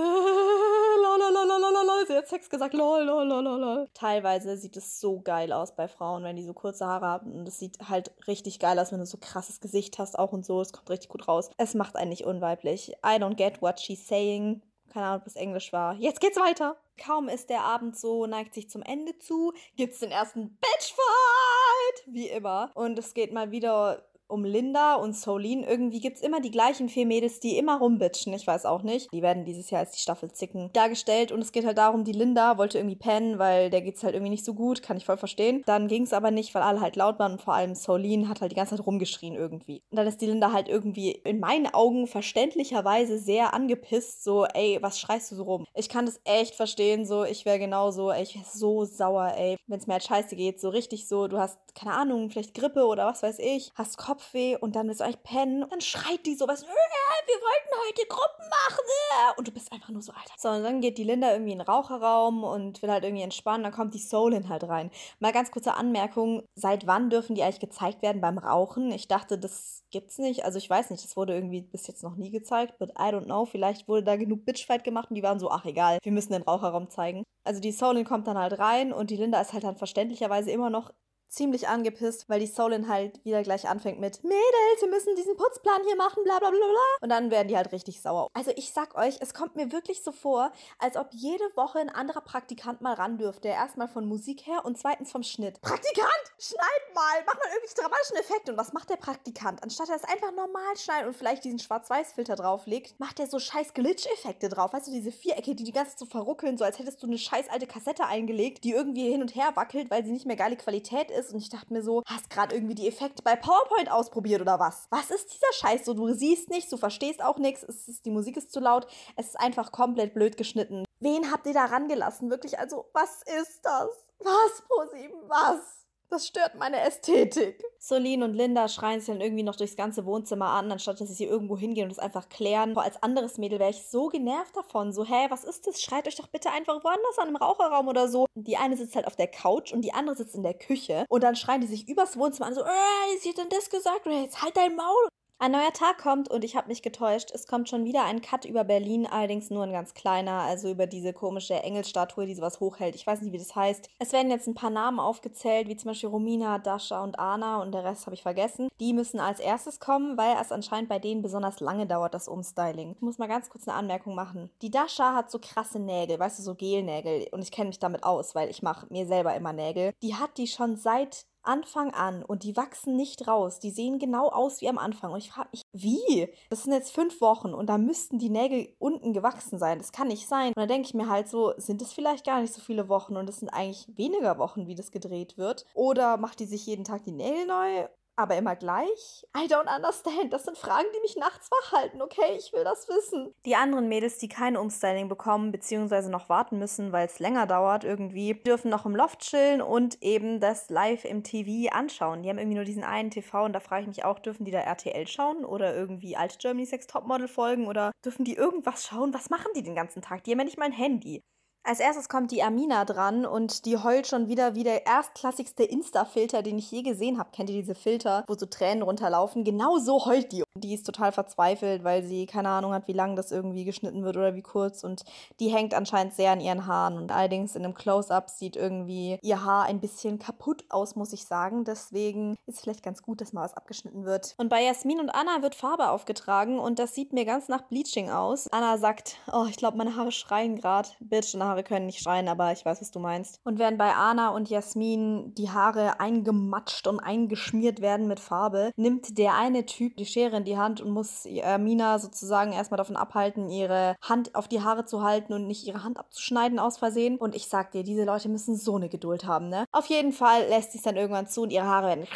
sie 2.07 2.17
hat 2.17 2.29
Sex 2.29 2.49
gesagt, 2.49 2.75
lol, 2.75 3.03
lol, 3.03 3.27
lol, 3.27 3.43
lol. 3.43 3.89
Teilweise 3.95 4.57
sieht 4.57 4.77
es 4.77 5.01
so 5.01 5.21
geil 5.21 5.53
aus 5.53 5.75
bei 5.75 5.89
Frauen, 5.89 6.25
wenn 6.25 6.37
die 6.37 6.45
so 6.47 6.55
kurze 6.55 6.87
Haare 6.87 7.07
haben. 7.07 7.33
Und 7.33 7.49
es 7.49 7.59
sieht 7.59 7.79
halt 7.89 8.13
richtig 8.27 8.59
geil 8.59 8.79
aus, 8.79 8.93
wenn 8.93 9.01
du 9.01 9.07
so 9.07 9.19
krasses 9.19 9.61
Gesicht 9.61 9.99
hast, 9.99 10.19
auch 10.19 10.33
und 10.33 10.45
so. 10.45 10.61
Es 10.61 10.73
kommt 10.73 10.91
richtig 10.91 11.11
gut 11.11 11.29
raus. 11.29 11.51
Es 11.57 11.75
macht 11.75 11.97
einen 11.97 12.11
nicht 12.11 12.25
unweiblich. 12.25 12.93
I 13.05 13.19
don't 13.19 13.35
get 13.35 13.63
what 13.63 13.81
she's 13.81 14.07
saying. 14.07 14.63
Keine 14.93 15.07
Ahnung, 15.07 15.21
ob 15.21 15.27
es 15.27 15.37
Englisch 15.37 15.73
war. 15.73 15.95
Jetzt 15.95 16.21
geht's 16.21 16.39
weiter. 16.39 16.77
Kaum 16.97 17.29
ist 17.29 17.51
der 17.51 17.63
Abend 17.63 17.99
so, 17.99 18.27
neigt 18.27 18.55
sich 18.55 18.71
zum 18.71 18.83
Ende 18.83 19.19
zu, 19.19 19.53
gibt's 19.77 20.01
den 20.01 20.11
ersten 20.11 20.57
Bitchfight, 20.57 22.07
wie 22.07 22.29
immer. 22.29 22.71
Und 22.75 22.99
es 22.99 23.13
geht 23.13 23.33
mal 23.33 23.51
wieder 23.51 24.07
um 24.29 24.45
Linda 24.45 24.95
und 24.97 25.17
Solin. 25.17 25.63
Irgendwie 25.63 26.01
gibt 26.01 26.17
es 26.17 26.23
immer 26.23 26.41
die 26.41 26.51
gleichen 26.51 26.89
vier 26.89 27.07
Mädels, 27.07 27.41
die 27.41 27.59
immer 27.59 27.79
rumbitchen. 27.79 28.33
Ich 28.33 28.47
weiß 28.47 28.67
auch 28.67 28.83
nicht. 28.83 29.13
Die 29.13 29.23
werden 29.23 29.45
dieses 29.45 29.71
Jahr 29.71 29.81
als 29.81 29.93
die 29.93 30.01
Staffel 30.01 30.31
Zicken 30.33 30.71
dargestellt. 30.73 31.33
Und 31.33 31.41
es 31.41 31.53
geht 31.53 31.65
halt 31.65 31.79
darum, 31.79 32.05
die 32.05 32.13
Linda 32.13 32.59
wollte 32.59 32.79
irgendwie 32.79 32.97
pennen, 32.97 33.39
weil 33.39 33.71
der 33.71 33.83
geht's 33.83 34.03
halt 34.03 34.15
irgendwie 34.15 34.31
nicht 34.31 34.45
so 34.45 34.55
gut. 34.55 34.83
Kann 34.83 34.97
ich 34.97 35.05
voll 35.05 35.17
verstehen. 35.17 35.63
Dann 35.67 35.89
ging 35.89 36.03
es 36.03 36.13
aber 36.13 36.31
nicht, 36.31 36.55
weil 36.55 36.63
alle 36.63 36.81
halt 36.81 36.97
laut 36.97 37.19
waren. 37.19 37.33
Und 37.33 37.43
vor 37.43 37.55
allem 37.55 37.75
Solin 37.75 38.29
hat 38.29 38.41
halt 38.41 38.53
die 38.53 38.57
ganze 38.57 38.77
Zeit 38.77 38.87
rumgeschrien 38.87 39.35
irgendwie. 39.35 39.83
Und 39.91 39.97
dann 39.97 40.07
ist 40.07 40.21
die 40.21 40.27
Linda 40.27 40.53
halt 40.53 40.69
irgendwie 40.69 41.13
in 41.13 41.41
meinen 41.41 41.73
Augen 41.73 42.07
verständlicherweise 42.07 43.19
sehr 43.19 43.55
angepisst. 43.55 44.25
So, 44.25 44.45
ey, 44.47 44.79
was 44.81 44.99
schreist 44.99 45.31
du 45.31 45.37
so 45.37 45.45
rum? 45.45 45.67
Ich 45.75 45.89
kann 45.89 46.07
das 46.07 46.21
echt 46.25 46.55
verstehen. 46.55 47.05
So, 47.07 47.25
ich 47.25 47.45
wäre 47.45 47.59
genauso, 47.59 48.11
ey, 48.11 48.23
ich 48.23 48.35
wäre 48.35 48.47
so 48.51 48.85
sauer, 48.85 49.35
ey. 49.37 49.57
Wenn 49.67 49.79
es 49.79 49.87
mir 49.87 49.95
halt 49.95 50.05
scheiße 50.05 50.37
geht. 50.37 50.61
So 50.61 50.71
richtig 50.71 51.09
so, 51.09 51.29
du 51.29 51.39
hast, 51.39 51.59
keine 51.75 51.95
Ahnung, 51.95 52.31
vielleicht 52.31 52.55
Grippe 52.55 52.87
oder 52.87 53.07
was 53.07 53.23
weiß 53.23 53.39
ich. 53.39 53.71
Hast 53.75 53.99
Kopf 53.99 54.16
Kopfweh 54.17 54.57
und 54.57 54.77
dann 54.77 54.89
willst 54.89 55.01
du 55.01 55.05
eigentlich 55.05 55.23
pennen. 55.23 55.67
Dann 55.69 55.81
schreit 55.81 56.25
die 56.25 56.35
sowas, 56.35 56.63
äh, 56.63 56.67
wir 56.67 57.35
wollten 57.35 57.87
heute 57.87 58.07
Gruppen 58.09 58.49
machen. 58.49 58.85
Äh. 58.87 59.39
Und 59.39 59.49
du 59.49 59.53
bist 59.53 59.73
einfach 59.73 59.91
nur 59.91 60.03
so, 60.03 60.13
Alter. 60.13 60.33
So, 60.39 60.49
und 60.49 60.63
dann 60.63 60.81
geht 60.81 60.99
die 60.99 61.05
Linda 61.05 61.33
irgendwie 61.33 61.53
in 61.53 61.59
den 61.59 61.67
Raucherraum 61.67 62.45
und 62.45 62.83
will 62.83 62.91
halt 62.91 63.05
irgendwie 63.05 63.23
entspannen. 63.23 63.63
Dann 63.63 63.73
kommt 63.73 63.95
die 63.95 63.99
Solin 63.99 64.49
halt 64.49 64.65
rein. 64.65 64.91
Mal 65.21 65.33
ganz 65.33 65.51
kurze 65.51 65.75
Anmerkung, 65.75 66.45
seit 66.55 66.87
wann 66.87 67.11
dürfen 67.11 67.35
die 67.35 67.43
eigentlich 67.43 67.61
gezeigt 67.61 68.03
werden 68.03 68.21
beim 68.21 68.39
Rauchen? 68.39 68.91
Ich 68.91 69.09
dachte, 69.09 69.39
das 69.39 69.85
gibt's 69.91 70.19
nicht. 70.19 70.45
Also 70.45 70.59
ich 70.59 70.69
weiß 70.69 70.91
nicht, 70.91 71.05
das 71.05 71.17
wurde 71.17 71.35
irgendwie 71.35 71.63
bis 71.63 71.87
jetzt 71.87 72.03
noch 72.03 72.17
nie 72.17 72.31
gezeigt, 72.31 72.79
but 72.79 72.91
I 72.93 73.13
don't 73.13 73.25
know. 73.25 73.45
Vielleicht 73.45 73.89
wurde 73.89 74.03
da 74.03 74.17
genug 74.17 74.45
Bitchfight 74.45 74.85
gemacht 74.85 75.11
und 75.11 75.17
die 75.17 75.23
waren 75.23 75.39
so, 75.39 75.51
ach 75.51 75.65
egal, 75.65 75.99
wir 76.03 76.13
müssen 76.13 76.33
den 76.33 76.43
Raucherraum 76.43 76.89
zeigen. 76.89 77.23
Also 77.45 77.61
die 77.61 77.73
Solin 77.73 78.05
kommt 78.05 78.27
dann 78.27 78.39
halt 78.39 78.59
rein 78.59 78.93
und 78.93 79.11
die 79.11 79.17
Linda 79.17 79.41
ist 79.41 79.53
halt 79.53 79.65
dann 79.65 79.77
verständlicherweise 79.77 80.51
immer 80.51 80.71
noch 80.71 80.91
ziemlich 81.29 81.69
angepisst, 81.69 82.29
weil 82.29 82.41
die 82.41 82.47
Solin 82.47 82.89
halt 82.89 83.25
wieder 83.25 83.43
gleich 83.43 83.69
anfängt 83.69 84.01
mit 84.01 84.23
Mädels, 84.25 84.81
wir 84.81 84.89
müssen 84.89 85.15
diesen 85.17 85.37
Putzplan 85.37 85.83
hier 85.87 85.97
machen, 85.97 86.23
bla 86.25 86.39
bla 86.39 86.51
bla 86.51 86.59
bla. 86.59 86.87
Und 87.01 87.09
dann 87.09 87.31
werden 87.31 87.49
die 87.49 87.57
halt 87.57 87.73
richtig 87.73 88.01
sauer. 88.01 88.29
Also 88.35 88.53
ich 88.57 88.73
sag 88.73 88.97
euch, 88.97 89.17
es 89.21 89.35
kommt 89.35 89.57
mir 89.57 89.73
wirklich 89.73 90.03
so 90.03 90.13
vor, 90.13 90.53
als 90.79 90.97
ob 90.97 91.09
jede 91.13 91.45
Woche 91.57 91.79
ein 91.79 91.91
anderer 91.91 92.21
Praktikant 92.21 92.81
mal 92.81 92.95
ran 92.95 93.19
dürfte. 93.19 93.49
Erstmal 93.49 93.89
von 93.89 94.07
Musik 94.07 94.47
her 94.47 94.65
und 94.65 94.79
zweitens 94.79 95.13
vom 95.13 95.23
Schnitt. 95.23 95.61
Praktikant, 95.61 96.09
schneid 96.39 96.95
mal, 96.95 97.23
mach 97.27 97.35
mal 97.35 97.49
irgendwelche 97.49 97.77
dramatischen 97.77 98.17
Effekte. 98.17 98.53
Und 98.53 98.59
was 98.59 98.73
macht 98.73 98.91
der 98.91 98.97
Praktikant? 98.97 99.63
Anstatt 99.63 99.89
er 99.89 99.97
es 99.97 100.05
einfach 100.05 100.33
normal 100.33 100.77
schneidet 100.77 101.09
und 101.09 101.17
vielleicht 101.17 101.45
diesen 101.45 101.59
Schwarz-Weiß-Filter 101.59 102.37
drauflegt, 102.37 102.99
macht 103.01 103.21
er 103.21 103.27
so 103.27 103.39
scheiß 103.39 103.75
Glitch-Effekte 103.75 104.49
drauf. 104.49 104.73
Weißt 104.73 104.87
du, 104.89 104.93
diese 104.93 105.13
Vierecke, 105.13 105.55
die 105.55 105.65
die 105.65 105.73
ganze 105.73 105.93
Zeit 105.93 105.99
so 106.01 106.07
verruckeln, 106.07 106.57
so 106.57 106.65
als 106.65 106.79
hättest 106.79 107.03
du 107.03 107.07
eine 107.07 107.19
scheiß 107.19 107.49
alte 107.51 107.67
Kassette 107.67 108.07
eingelegt, 108.07 108.65
die 108.65 108.73
irgendwie 108.73 109.11
hin 109.11 109.23
und 109.23 109.35
her 109.35 109.53
wackelt, 109.55 109.91
weil 109.91 110.05
sie 110.05 110.13
nicht 110.13 110.27
mehr 110.27 110.37
geile 110.37 110.57
Qualität 110.57 111.11
ist 111.11 111.16
ist. 111.17 111.33
Und 111.33 111.41
ich 111.41 111.51
dachte 111.51 111.73
mir 111.73 111.83
so, 111.83 112.03
hast 112.07 112.31
gerade 112.31 112.55
irgendwie 112.55 112.75
die 112.75 112.89
Effekte 112.89 113.23
bei 113.23 113.37
PowerPoint 113.37 113.91
ausprobiert 113.91 114.41
oder 114.41 114.59
was? 114.59 114.87
Was 114.91 115.11
ist 115.11 115.33
dieser 115.33 115.53
Scheiß? 115.53 115.85
So, 115.85 115.95
du 115.95 116.13
siehst 116.13 116.51
nichts, 116.51 116.71
du 116.71 116.77
verstehst 116.77 117.23
auch 117.23 117.39
nichts, 117.39 117.67
die 118.05 118.11
Musik 118.11 118.37
ist 118.37 118.53
zu 118.53 118.61
laut, 118.61 118.87
es 119.17 119.29
ist 119.29 119.41
einfach 119.41 119.73
komplett 119.73 120.15
blöd 120.15 120.37
geschnitten. 120.37 120.85
Wen 121.01 121.31
habt 121.33 121.47
ihr 121.47 121.55
da 121.55 121.65
rangelassen? 121.67 122.31
Wirklich, 122.31 122.59
also, 122.59 122.89
was 122.93 123.23
ist 123.41 123.61
das? 123.65 123.89
Was, 124.21 124.63
ProSieben, 124.67 125.21
was? 125.29 125.86
Das 126.09 126.27
stört 126.29 126.55
meine 126.55 126.81
Ästhetik. 126.81 127.65
Solin 127.79 128.23
und 128.23 128.35
Linda 128.35 128.69
schreien 128.69 129.01
sich 129.01 129.09
dann 129.09 129.21
irgendwie 129.21 129.43
noch 129.43 129.57
durchs 129.57 129.77
ganze 129.77 130.07
Wohnzimmer 130.07 130.51
an, 130.51 130.71
anstatt 130.71 131.01
dass 131.01 131.09
sie 131.09 131.25
irgendwo 131.25 131.59
hingehen 131.59 131.85
und 131.85 131.91
es 131.91 131.99
einfach 131.99 132.29
klären. 132.29 132.75
Boah, 132.75 132.85
als 132.85 133.03
anderes 133.03 133.39
Mädel 133.39 133.59
wäre 133.59 133.71
ich 133.71 133.89
so 133.89 134.09
genervt 134.09 134.57
davon. 134.57 134.93
So, 134.93 135.05
hä, 135.05 135.27
was 135.31 135.45
ist 135.45 135.67
das? 135.67 135.83
Schreit 135.83 136.07
euch 136.07 136.15
doch 136.15 136.29
bitte 136.29 136.51
einfach 136.51 136.83
woanders 136.85 137.19
an, 137.19 137.29
im 137.29 137.37
Raucherraum 137.37 137.89
oder 137.89 138.09
so. 138.09 138.27
Die 138.35 138.57
eine 138.57 138.77
sitzt 138.77 138.95
halt 138.95 139.07
auf 139.07 139.17
der 139.17 139.29
Couch 139.29 139.73
und 139.73 139.83
die 139.83 139.93
andere 139.93 140.17
sitzt 140.17 140.37
in 140.37 140.45
der 140.45 140.55
Küche. 140.55 141.05
Und 141.09 141.25
dann 141.25 141.35
schreien 141.35 141.61
die 141.61 141.67
sich 141.67 141.89
übers 141.89 142.17
Wohnzimmer 142.17 142.47
an, 142.47 142.55
so, 142.55 142.63
äh, 142.63 143.19
sie 143.21 143.31
hat 143.31 143.39
denn 143.39 143.49
das 143.49 143.69
gesagt? 143.69 144.07
Oder 144.07 144.21
jetzt 144.23 144.43
halt 144.43 144.57
dein 144.57 144.77
Maul. 144.77 145.09
Ein 145.39 145.53
neuer 145.53 145.73
Tag 145.75 145.99
kommt 145.99 146.31
und 146.31 146.45
ich 146.45 146.57
habe 146.57 146.69
mich 146.69 146.81
getäuscht. 146.81 147.31
Es 147.31 147.47
kommt 147.47 147.69
schon 147.69 147.85
wieder 147.85 148.05
ein 148.05 148.23
Cut 148.23 148.47
über 148.47 148.65
Berlin, 148.65 149.07
allerdings 149.07 149.51
nur 149.51 149.65
ein 149.65 149.73
ganz 149.73 149.93
kleiner, 149.93 150.41
also 150.41 150.71
über 150.71 150.87
diese 150.87 151.13
komische 151.13 151.63
Engelsstatue, 151.63 152.25
die 152.25 152.35
sowas 152.35 152.59
hochhält. 152.59 152.95
Ich 152.95 153.07
weiß 153.07 153.21
nicht, 153.21 153.33
wie 153.33 153.39
das 153.39 153.55
heißt. 153.55 153.91
Es 153.99 154.15
werden 154.15 154.31
jetzt 154.31 154.47
ein 154.47 154.55
paar 154.55 154.71
Namen 154.71 154.99
aufgezählt, 154.99 155.69
wie 155.69 155.77
zum 155.77 155.91
Beispiel 155.91 156.09
Romina, 156.09 156.59
Dasha 156.59 157.05
und 157.05 157.19
Anna 157.19 157.61
und 157.61 157.73
der 157.73 157.85
Rest 157.85 158.07
habe 158.07 158.15
ich 158.15 158.23
vergessen. 158.23 158.69
Die 158.81 158.95
müssen 158.95 159.21
als 159.21 159.39
erstes 159.39 159.79
kommen, 159.79 160.17
weil 160.17 160.37
es 160.41 160.53
anscheinend 160.53 160.89
bei 160.89 160.99
denen 160.99 161.21
besonders 161.21 161.61
lange 161.61 161.87
dauert, 161.87 162.15
das 162.15 162.29
Umstyling. 162.29 162.93
Ich 162.93 163.03
muss 163.03 163.19
mal 163.19 163.29
ganz 163.29 163.51
kurz 163.51 163.69
eine 163.69 163.77
Anmerkung 163.77 164.15
machen. 164.15 164.49
Die 164.63 164.71
Dasha 164.71 165.15
hat 165.15 165.31
so 165.31 165.39
krasse 165.39 165.79
Nägel, 165.79 166.19
weißt 166.19 166.39
du, 166.39 166.45
so 166.45 166.55
Gelnägel 166.55 167.29
und 167.33 167.43
ich 167.43 167.53
kenne 167.53 167.69
mich 167.69 167.79
damit 167.79 168.05
aus, 168.05 168.35
weil 168.35 168.49
ich 168.49 168.63
mache 168.63 168.87
mir 168.89 169.07
selber 169.07 169.35
immer 169.37 169.53
Nägel. 169.53 169.93
Die 170.01 170.15
hat 170.15 170.39
die 170.39 170.47
schon 170.47 170.77
seit 170.77 171.27
Anfang 171.47 171.93
an 171.93 172.23
und 172.23 172.43
die 172.43 172.57
wachsen 172.57 172.97
nicht 172.97 173.27
raus. 173.29 173.59
Die 173.59 173.71
sehen 173.71 173.99
genau 173.99 174.29
aus 174.29 174.61
wie 174.61 174.69
am 174.69 174.79
Anfang. 174.79 175.13
Und 175.13 175.19
ich 175.19 175.31
frage 175.31 175.49
mich, 175.53 175.63
wie? 175.73 176.29
Das 176.51 176.65
sind 176.65 176.73
jetzt 176.73 176.93
fünf 176.93 177.21
Wochen 177.21 177.55
und 177.55 177.69
da 177.69 177.79
müssten 177.79 178.19
die 178.19 178.31
Nägel 178.31 178.75
unten 178.79 179.13
gewachsen 179.13 179.59
sein. 179.59 179.79
Das 179.79 179.93
kann 179.93 180.09
nicht 180.09 180.29
sein. 180.29 180.49
Und 180.49 180.59
da 180.59 180.67
denke 180.67 180.89
ich 180.89 180.95
mir 180.95 181.09
halt 181.09 181.29
so, 181.29 181.53
sind 181.57 181.83
es 181.83 181.93
vielleicht 181.93 182.27
gar 182.27 182.41
nicht 182.41 182.53
so 182.53 182.61
viele 182.61 182.89
Wochen 182.89 183.17
und 183.17 183.29
es 183.29 183.39
sind 183.39 183.49
eigentlich 183.51 183.87
weniger 183.97 184.39
Wochen, 184.39 184.67
wie 184.67 184.75
das 184.75 184.91
gedreht 184.91 185.39
wird? 185.39 185.65
Oder 185.75 186.17
macht 186.17 186.41
die 186.41 186.47
sich 186.47 186.67
jeden 186.67 186.85
Tag 186.85 187.05
die 187.05 187.13
Nägel 187.13 187.47
neu? 187.47 187.87
Aber 188.17 188.37
immer 188.37 188.57
gleich? 188.57 189.27
I 189.37 189.47
don't 189.47 189.75
understand. 189.75 190.33
Das 190.33 190.45
sind 190.45 190.59
Fragen, 190.59 190.87
die 190.95 191.01
mich 191.01 191.17
nachts 191.17 191.51
wach 191.51 191.73
halten, 191.73 192.03
okay? 192.03 192.37
Ich 192.37 192.53
will 192.53 192.65
das 192.65 192.89
wissen. 192.89 193.35
Die 193.45 193.55
anderen 193.55 193.89
Mädels, 193.89 194.19
die 194.19 194.29
kein 194.29 194.57
Umstyling 194.57 195.09
bekommen, 195.09 195.53
beziehungsweise 195.53 196.11
noch 196.11 196.29
warten 196.29 196.59
müssen, 196.59 196.93
weil 196.93 197.07
es 197.07 197.19
länger 197.19 197.47
dauert 197.47 197.85
irgendwie, 197.85 198.35
dürfen 198.35 198.71
noch 198.71 198.87
im 198.87 198.97
Loft 198.97 199.21
chillen 199.21 199.61
und 199.61 200.03
eben 200.03 200.41
das 200.41 200.71
live 200.71 201.05
im 201.05 201.23
TV 201.23 201.73
anschauen. 201.73 202.23
Die 202.23 202.31
haben 202.31 202.39
irgendwie 202.39 202.57
nur 202.57 202.65
diesen 202.65 202.85
einen 202.85 203.11
TV 203.11 203.45
und 203.45 203.53
da 203.53 203.61
frage 203.61 203.83
ich 203.83 203.89
mich 203.89 204.05
auch, 204.05 204.19
dürfen 204.19 204.45
die 204.45 204.51
da 204.51 204.61
RTL 204.61 205.07
schauen 205.07 205.45
oder 205.45 205.75
irgendwie 205.75 206.17
alte 206.17 206.39
Germany 206.39 206.67
Sex 206.67 206.87
Topmodel 206.87 207.29
folgen 207.29 207.67
oder 207.67 207.93
dürfen 208.05 208.25
die 208.25 208.35
irgendwas 208.35 208.87
schauen? 208.87 209.13
Was 209.13 209.31
machen 209.31 209.53
die 209.55 209.63
den 209.63 209.75
ganzen 209.75 210.03
Tag? 210.03 210.25
Die 210.25 210.33
haben 210.33 210.39
ja 210.39 210.45
nicht 210.45 210.59
mal 210.59 210.67
ein 210.67 210.73
Handy. 210.73 211.23
Als 211.69 211.81
erstes 211.81 212.09
kommt 212.09 212.31
die 212.31 212.45
Amina 212.45 212.85
dran 212.85 213.27
und 213.27 213.65
die 213.65 213.77
heult 213.77 214.07
schon 214.07 214.29
wieder 214.29 214.55
wie 214.55 214.63
der 214.63 214.87
erstklassigste 214.87 215.65
Insta-Filter, 215.65 216.43
den 216.43 216.61
ich 216.61 216.71
je 216.71 216.83
gesehen 216.83 217.19
habe. 217.19 217.31
Kennt 217.33 217.51
ihr 217.51 217.57
diese 217.57 217.75
Filter, 217.75 218.23
wo 218.29 218.35
so 218.35 218.47
Tränen 218.47 218.85
runterlaufen? 218.85 219.43
Genau 219.43 219.79
so 219.79 220.07
heult 220.07 220.31
die. 220.31 220.45
Die 220.57 220.75
ist 220.75 220.87
total 220.87 221.11
verzweifelt, 221.11 221.83
weil 221.83 222.05
sie 222.05 222.27
keine 222.27 222.51
Ahnung 222.51 222.73
hat, 222.73 222.87
wie 222.87 222.93
lang 222.93 223.17
das 223.17 223.33
irgendwie 223.33 223.65
geschnitten 223.65 224.05
wird 224.05 224.17
oder 224.17 224.37
wie 224.37 224.43
kurz. 224.43 224.85
Und 224.85 225.03
die 225.41 225.49
hängt 225.49 225.75
anscheinend 225.75 226.15
sehr 226.15 226.31
an 226.31 226.41
ihren 226.41 226.69
Haaren. 226.69 226.99
Und 226.99 227.11
allerdings 227.11 227.57
in 227.57 227.65
einem 227.65 227.75
Close-Up 227.75 228.31
sieht 228.31 228.55
irgendwie 228.55 229.19
ihr 229.21 229.45
Haar 229.45 229.65
ein 229.65 229.81
bisschen 229.81 230.21
kaputt 230.21 230.65
aus, 230.69 230.95
muss 230.95 231.13
ich 231.13 231.25
sagen. 231.25 231.65
Deswegen 231.65 232.37
ist 232.47 232.59
es 232.59 232.61
vielleicht 232.61 232.85
ganz 232.85 233.03
gut, 233.03 233.21
dass 233.21 233.33
mal 233.33 233.43
was 233.43 233.57
abgeschnitten 233.57 234.05
wird. 234.05 234.37
Und 234.39 234.51
bei 234.51 234.63
Jasmin 234.63 235.01
und 235.01 235.11
Anna 235.11 235.43
wird 235.43 235.57
Farbe 235.57 235.91
aufgetragen 235.91 236.61
und 236.61 236.79
das 236.79 236.95
sieht 236.95 237.13
mir 237.13 237.25
ganz 237.25 237.49
nach 237.49 237.63
Bleaching 237.63 238.09
aus. 238.09 238.47
Anna 238.53 238.79
sagt, 238.79 239.17
oh, 239.33 239.47
ich 239.51 239.57
glaube, 239.57 239.77
meine 239.77 239.97
Haare 239.97 240.13
schreien 240.13 240.55
gerade. 240.55 240.91
Bitch, 241.01 241.35
deine 241.35 241.47
Haare 241.47 241.56
Haare 241.57 241.65
können 241.65 241.87
nicht 241.87 242.03
schreien, 242.03 242.29
aber 242.29 242.53
ich 242.53 242.65
weiß, 242.65 242.81
was 242.83 242.91
du 242.91 242.99
meinst. 242.99 243.41
Und 243.45 243.59
während 243.59 243.79
bei 243.79 243.95
Anna 243.95 244.29
und 244.29 244.51
Jasmin 244.51 245.35
die 245.35 245.51
Haare 245.51 246.01
eingematscht 246.01 246.87
und 246.87 247.01
eingeschmiert 247.01 247.81
werden 247.81 248.07
mit 248.07 248.21
Farbe, 248.21 248.73
nimmt 248.77 249.17
der 249.17 249.35
eine 249.35 249.65
Typ 249.65 249.97
die 249.97 250.05
Schere, 250.05 250.37
in 250.37 250.45
die 250.45 250.59
Hand 250.59 250.83
und 250.83 250.91
muss 250.91 251.25
äh, 251.25 251.57
Mina 251.57 251.99
sozusagen 251.99 252.53
erstmal 252.53 252.77
davon 252.77 252.97
abhalten, 252.97 253.49
ihre 253.49 253.97
Hand 254.03 254.35
auf 254.35 254.49
die 254.49 254.61
Haare 254.61 254.85
zu 254.85 255.03
halten 255.03 255.33
und 255.33 255.47
nicht 255.47 255.67
ihre 255.67 255.83
Hand 255.83 255.99
abzuschneiden 255.99 256.59
aus 256.59 256.77
Versehen. 256.77 257.17
Und 257.17 257.35
ich 257.35 257.49
sag 257.49 257.71
dir, 257.73 257.85
diese 257.85 258.05
Leute 258.05 258.29
müssen 258.29 258.57
so 258.57 258.77
eine 258.77 258.91
Geduld 258.91 259.25
haben, 259.25 259.49
ne? 259.49 259.65
Auf 259.73 259.87
jeden 259.87 260.13
Fall 260.13 260.47
lässt 260.49 260.73
sie 260.73 260.79
es 260.79 260.85
dann 260.85 260.97
irgendwann 260.97 261.27
zu 261.27 261.43
und 261.43 261.51
ihre 261.51 261.65
Haare 261.65 261.89
werden 261.89 262.07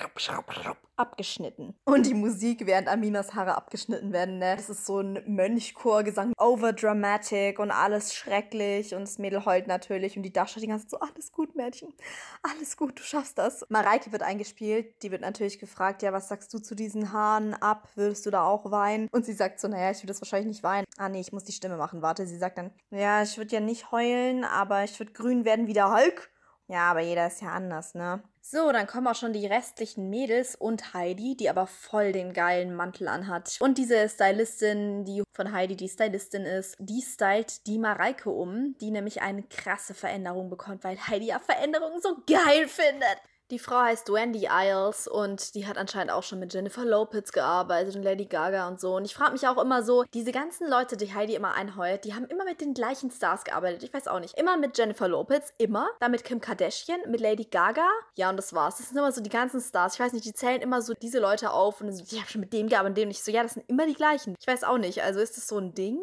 abgeschnitten. 1.01 1.75
Und 1.85 2.07
die 2.07 2.15
Musik, 2.15 2.67
während 2.67 2.87
Aminas 2.87 3.35
Haare 3.35 3.57
abgeschnitten 3.57 4.13
werden, 4.13 4.39
ne? 4.39 4.55
Das 4.57 4.69
ist 4.69 4.85
so 4.85 5.01
ein 5.01 5.23
Mönchchorgesang, 5.27 6.35
overdramatic 6.37 7.59
und 7.59 7.71
alles 7.71 8.15
schrecklich 8.15 8.95
und 8.95 9.03
das 9.03 9.19
Mädel 9.31 9.45
heult 9.45 9.67
natürlich 9.69 10.17
und 10.17 10.25
die 10.25 10.33
Dasha 10.33 10.61
die 10.61 10.67
ganze 10.67 10.89
Zeit 10.89 11.01
so, 11.01 11.07
alles 11.07 11.33
gut, 11.33 11.55
Mädchen, 11.55 11.95
alles 12.43 12.77
gut, 12.77 12.99
du 12.99 13.03
schaffst 13.03 13.39
das. 13.39 13.65
Mareike 13.69 14.11
wird 14.11 14.23
eingespielt, 14.23 15.03
die 15.03 15.11
wird 15.11 15.23
natürlich 15.23 15.59
gefragt, 15.59 16.03
ja, 16.03 16.13
was 16.13 16.29
sagst 16.29 16.53
du 16.53 16.59
zu 16.59 16.75
diesen 16.75 17.13
Haaren 17.13 17.55
ab, 17.55 17.89
würdest 17.95 18.27
du 18.27 18.31
da 18.31 18.45
auch 18.45 18.71
weinen? 18.71 19.09
Und 19.13 19.25
sie 19.25 19.33
sagt 19.33 19.61
so, 19.61 19.69
naja, 19.69 19.93
ich 19.93 19.99
würde 19.99 20.09
das 20.09 20.21
wahrscheinlich 20.21 20.49
nicht 20.49 20.63
weinen. 20.65 20.85
Ah 20.97 21.09
nee, 21.09 21.21
ich 21.21 21.33
muss 21.33 21.45
die 21.45 21.53
Stimme 21.53 21.77
machen, 21.77 22.03
warte, 22.03 22.27
sie 22.27 22.39
sagt 22.39 22.59
dann, 22.59 22.73
ja, 22.91 23.23
ich 23.23 23.39
würde 23.39 23.55
ja 23.55 23.61
nicht 23.61 23.93
heulen, 23.93 24.45
aber 24.45 24.83
ich 24.83 24.99
würde 24.99 25.13
grün 25.13 25.45
werden 25.45 25.67
wie 25.69 25.75
der 25.75 25.93
Hulk. 25.93 26.31
Ja, 26.67 26.91
aber 26.91 27.01
jeder 27.01 27.27
ist 27.27 27.41
ja 27.41 27.51
anders, 27.51 27.95
ne? 27.95 28.23
So, 28.43 28.73
dann 28.73 28.87
kommen 28.87 29.07
auch 29.07 29.15
schon 29.15 29.33
die 29.33 29.47
restlichen 29.47 30.09
Mädels 30.09 30.57
und 30.57 30.95
Heidi, 30.95 31.37
die 31.37 31.51
aber 31.51 31.67
voll 31.67 32.13
den 32.13 32.33
geilen 32.33 32.75
Mantel 32.75 33.07
anhat. 33.09 33.59
Und 33.61 33.77
diese 33.77 34.09
Stylistin, 34.09 35.05
die 35.05 35.23
von 35.33 35.53
Heidi 35.53 35.77
die 35.77 35.89
Stylistin 35.89 36.47
ist, 36.47 36.77
die 36.79 37.03
stylt 37.03 37.67
die 37.67 37.79
Mareike 37.79 38.31
um, 38.31 38.75
die 38.81 38.91
nämlich 38.91 39.21
eine 39.21 39.43
krasse 39.43 39.95
Veränderung 39.95 40.49
bekommt, 40.49 40.85
weil 40.85 40.99
Heidi 41.07 41.27
ja 41.27 41.39
Veränderungen 41.39 42.01
so 42.01 42.17
geil 42.27 42.67
findet. 42.67 43.19
Die 43.51 43.59
Frau 43.59 43.81
heißt 43.81 44.13
Wendy 44.13 44.49
Isles 44.49 45.09
und 45.09 45.57
die 45.57 45.67
hat 45.67 45.77
anscheinend 45.77 46.13
auch 46.13 46.23
schon 46.23 46.39
mit 46.39 46.55
Jennifer 46.55 46.85
Lopez 46.85 47.33
gearbeitet 47.33 47.97
und 47.97 48.05
Lady 48.05 48.27
Gaga 48.27 48.69
und 48.69 48.81
so. 48.81 48.95
Und 48.95 49.05
ich 49.05 49.13
frage 49.13 49.33
mich 49.33 49.49
auch 49.49 49.61
immer 49.61 49.83
so, 49.83 50.05
diese 50.15 50.31
ganzen 50.31 50.71
Leute, 50.71 50.97
die 50.97 51.13
Heidi 51.13 51.35
immer 51.35 51.55
einheuert, 51.55 52.05
die 52.05 52.15
haben 52.15 52.27
immer 52.27 52.45
mit 52.45 52.61
den 52.61 52.75
gleichen 52.75 53.11
Stars 53.11 53.43
gearbeitet. 53.43 53.83
Ich 53.83 53.93
weiß 53.93 54.07
auch 54.07 54.21
nicht. 54.21 54.39
Immer 54.39 54.57
mit 54.57 54.79
Jennifer 54.79 55.09
Lopez, 55.09 55.53
immer. 55.59 55.89
Dann 55.99 56.13
mit 56.13 56.23
Kim 56.23 56.41
Kardashian, 56.41 57.01
mit 57.09 57.21
Lady 57.21 57.45
Gaga. 57.45 57.89
Ja, 58.15 58.31
und 58.31 58.37
das 58.37 58.53
war's. 58.55 58.77
Das 58.77 58.89
sind 58.89 58.99
immer 58.99 59.11
so 59.11 59.21
die 59.21 59.31
ganzen 59.31 59.61
Stars. 59.61 59.95
Ich 59.95 60.01
weiß 60.01 60.13
nicht, 60.13 60.27
die 60.27 60.33
zählen 60.33 60.63
immer 60.63 60.81
so 60.81 60.95
diese 60.95 61.19
Leute 61.19 61.51
auf 61.51 61.81
und 61.81 61.93
so, 61.93 62.05
ich 62.05 62.21
habe 62.21 62.31
schon 62.31 62.43
mit 62.43 62.53
dem 62.53 62.69
gearbeitet 62.69 62.91
und 62.91 62.99
dem 62.99 63.09
nicht. 63.09 63.25
So, 63.25 63.33
ja, 63.33 63.43
das 63.43 63.55
sind 63.55 63.69
immer 63.69 63.87
die 63.87 63.95
gleichen. 63.95 64.37
Ich 64.39 64.47
weiß 64.47 64.63
auch 64.63 64.79
nicht. 64.79 65.03
Also 65.03 65.19
ist 65.19 65.37
das 65.37 65.49
so 65.49 65.59
ein 65.59 65.75
Ding? 65.75 65.99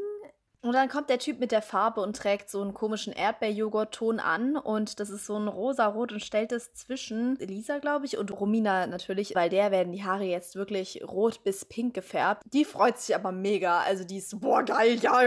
Und 0.67 0.73
dann 0.73 0.89
kommt 0.89 1.09
der 1.09 1.19
Typ 1.19 1.39
mit 1.39 1.51
der 1.51 1.61
Farbe 1.61 2.01
und 2.01 2.15
trägt 2.15 2.49
so 2.49 2.61
einen 2.61 2.73
komischen 2.73 3.13
Erdbeerjoghurt-Ton 3.13 4.19
an. 4.19 4.57
Und 4.57 4.99
das 4.99 5.09
ist 5.09 5.25
so 5.25 5.37
ein 5.37 5.47
rosa-rot 5.47 6.11
und 6.11 6.21
stellt 6.21 6.51
es 6.51 6.73
zwischen 6.73 7.39
Elisa, 7.39 7.79
glaube 7.79 8.05
ich, 8.05 8.17
und 8.17 8.37
Romina 8.37 8.87
natürlich, 8.87 9.35
weil 9.35 9.49
der 9.49 9.71
werden 9.71 9.93
die 9.93 10.03
Haare 10.03 10.25
jetzt 10.25 10.55
wirklich 10.55 11.01
rot 11.07 11.43
bis 11.43 11.65
pink 11.65 11.93
gefärbt. 11.93 12.43
Die 12.53 12.65
freut 12.65 12.97
sich 12.99 13.15
aber 13.15 13.31
mega. 13.31 13.79
Also 13.81 14.03
die 14.03 14.17
ist, 14.17 14.39
boah, 14.39 14.63
geil, 14.63 14.95
ja, 15.01 15.19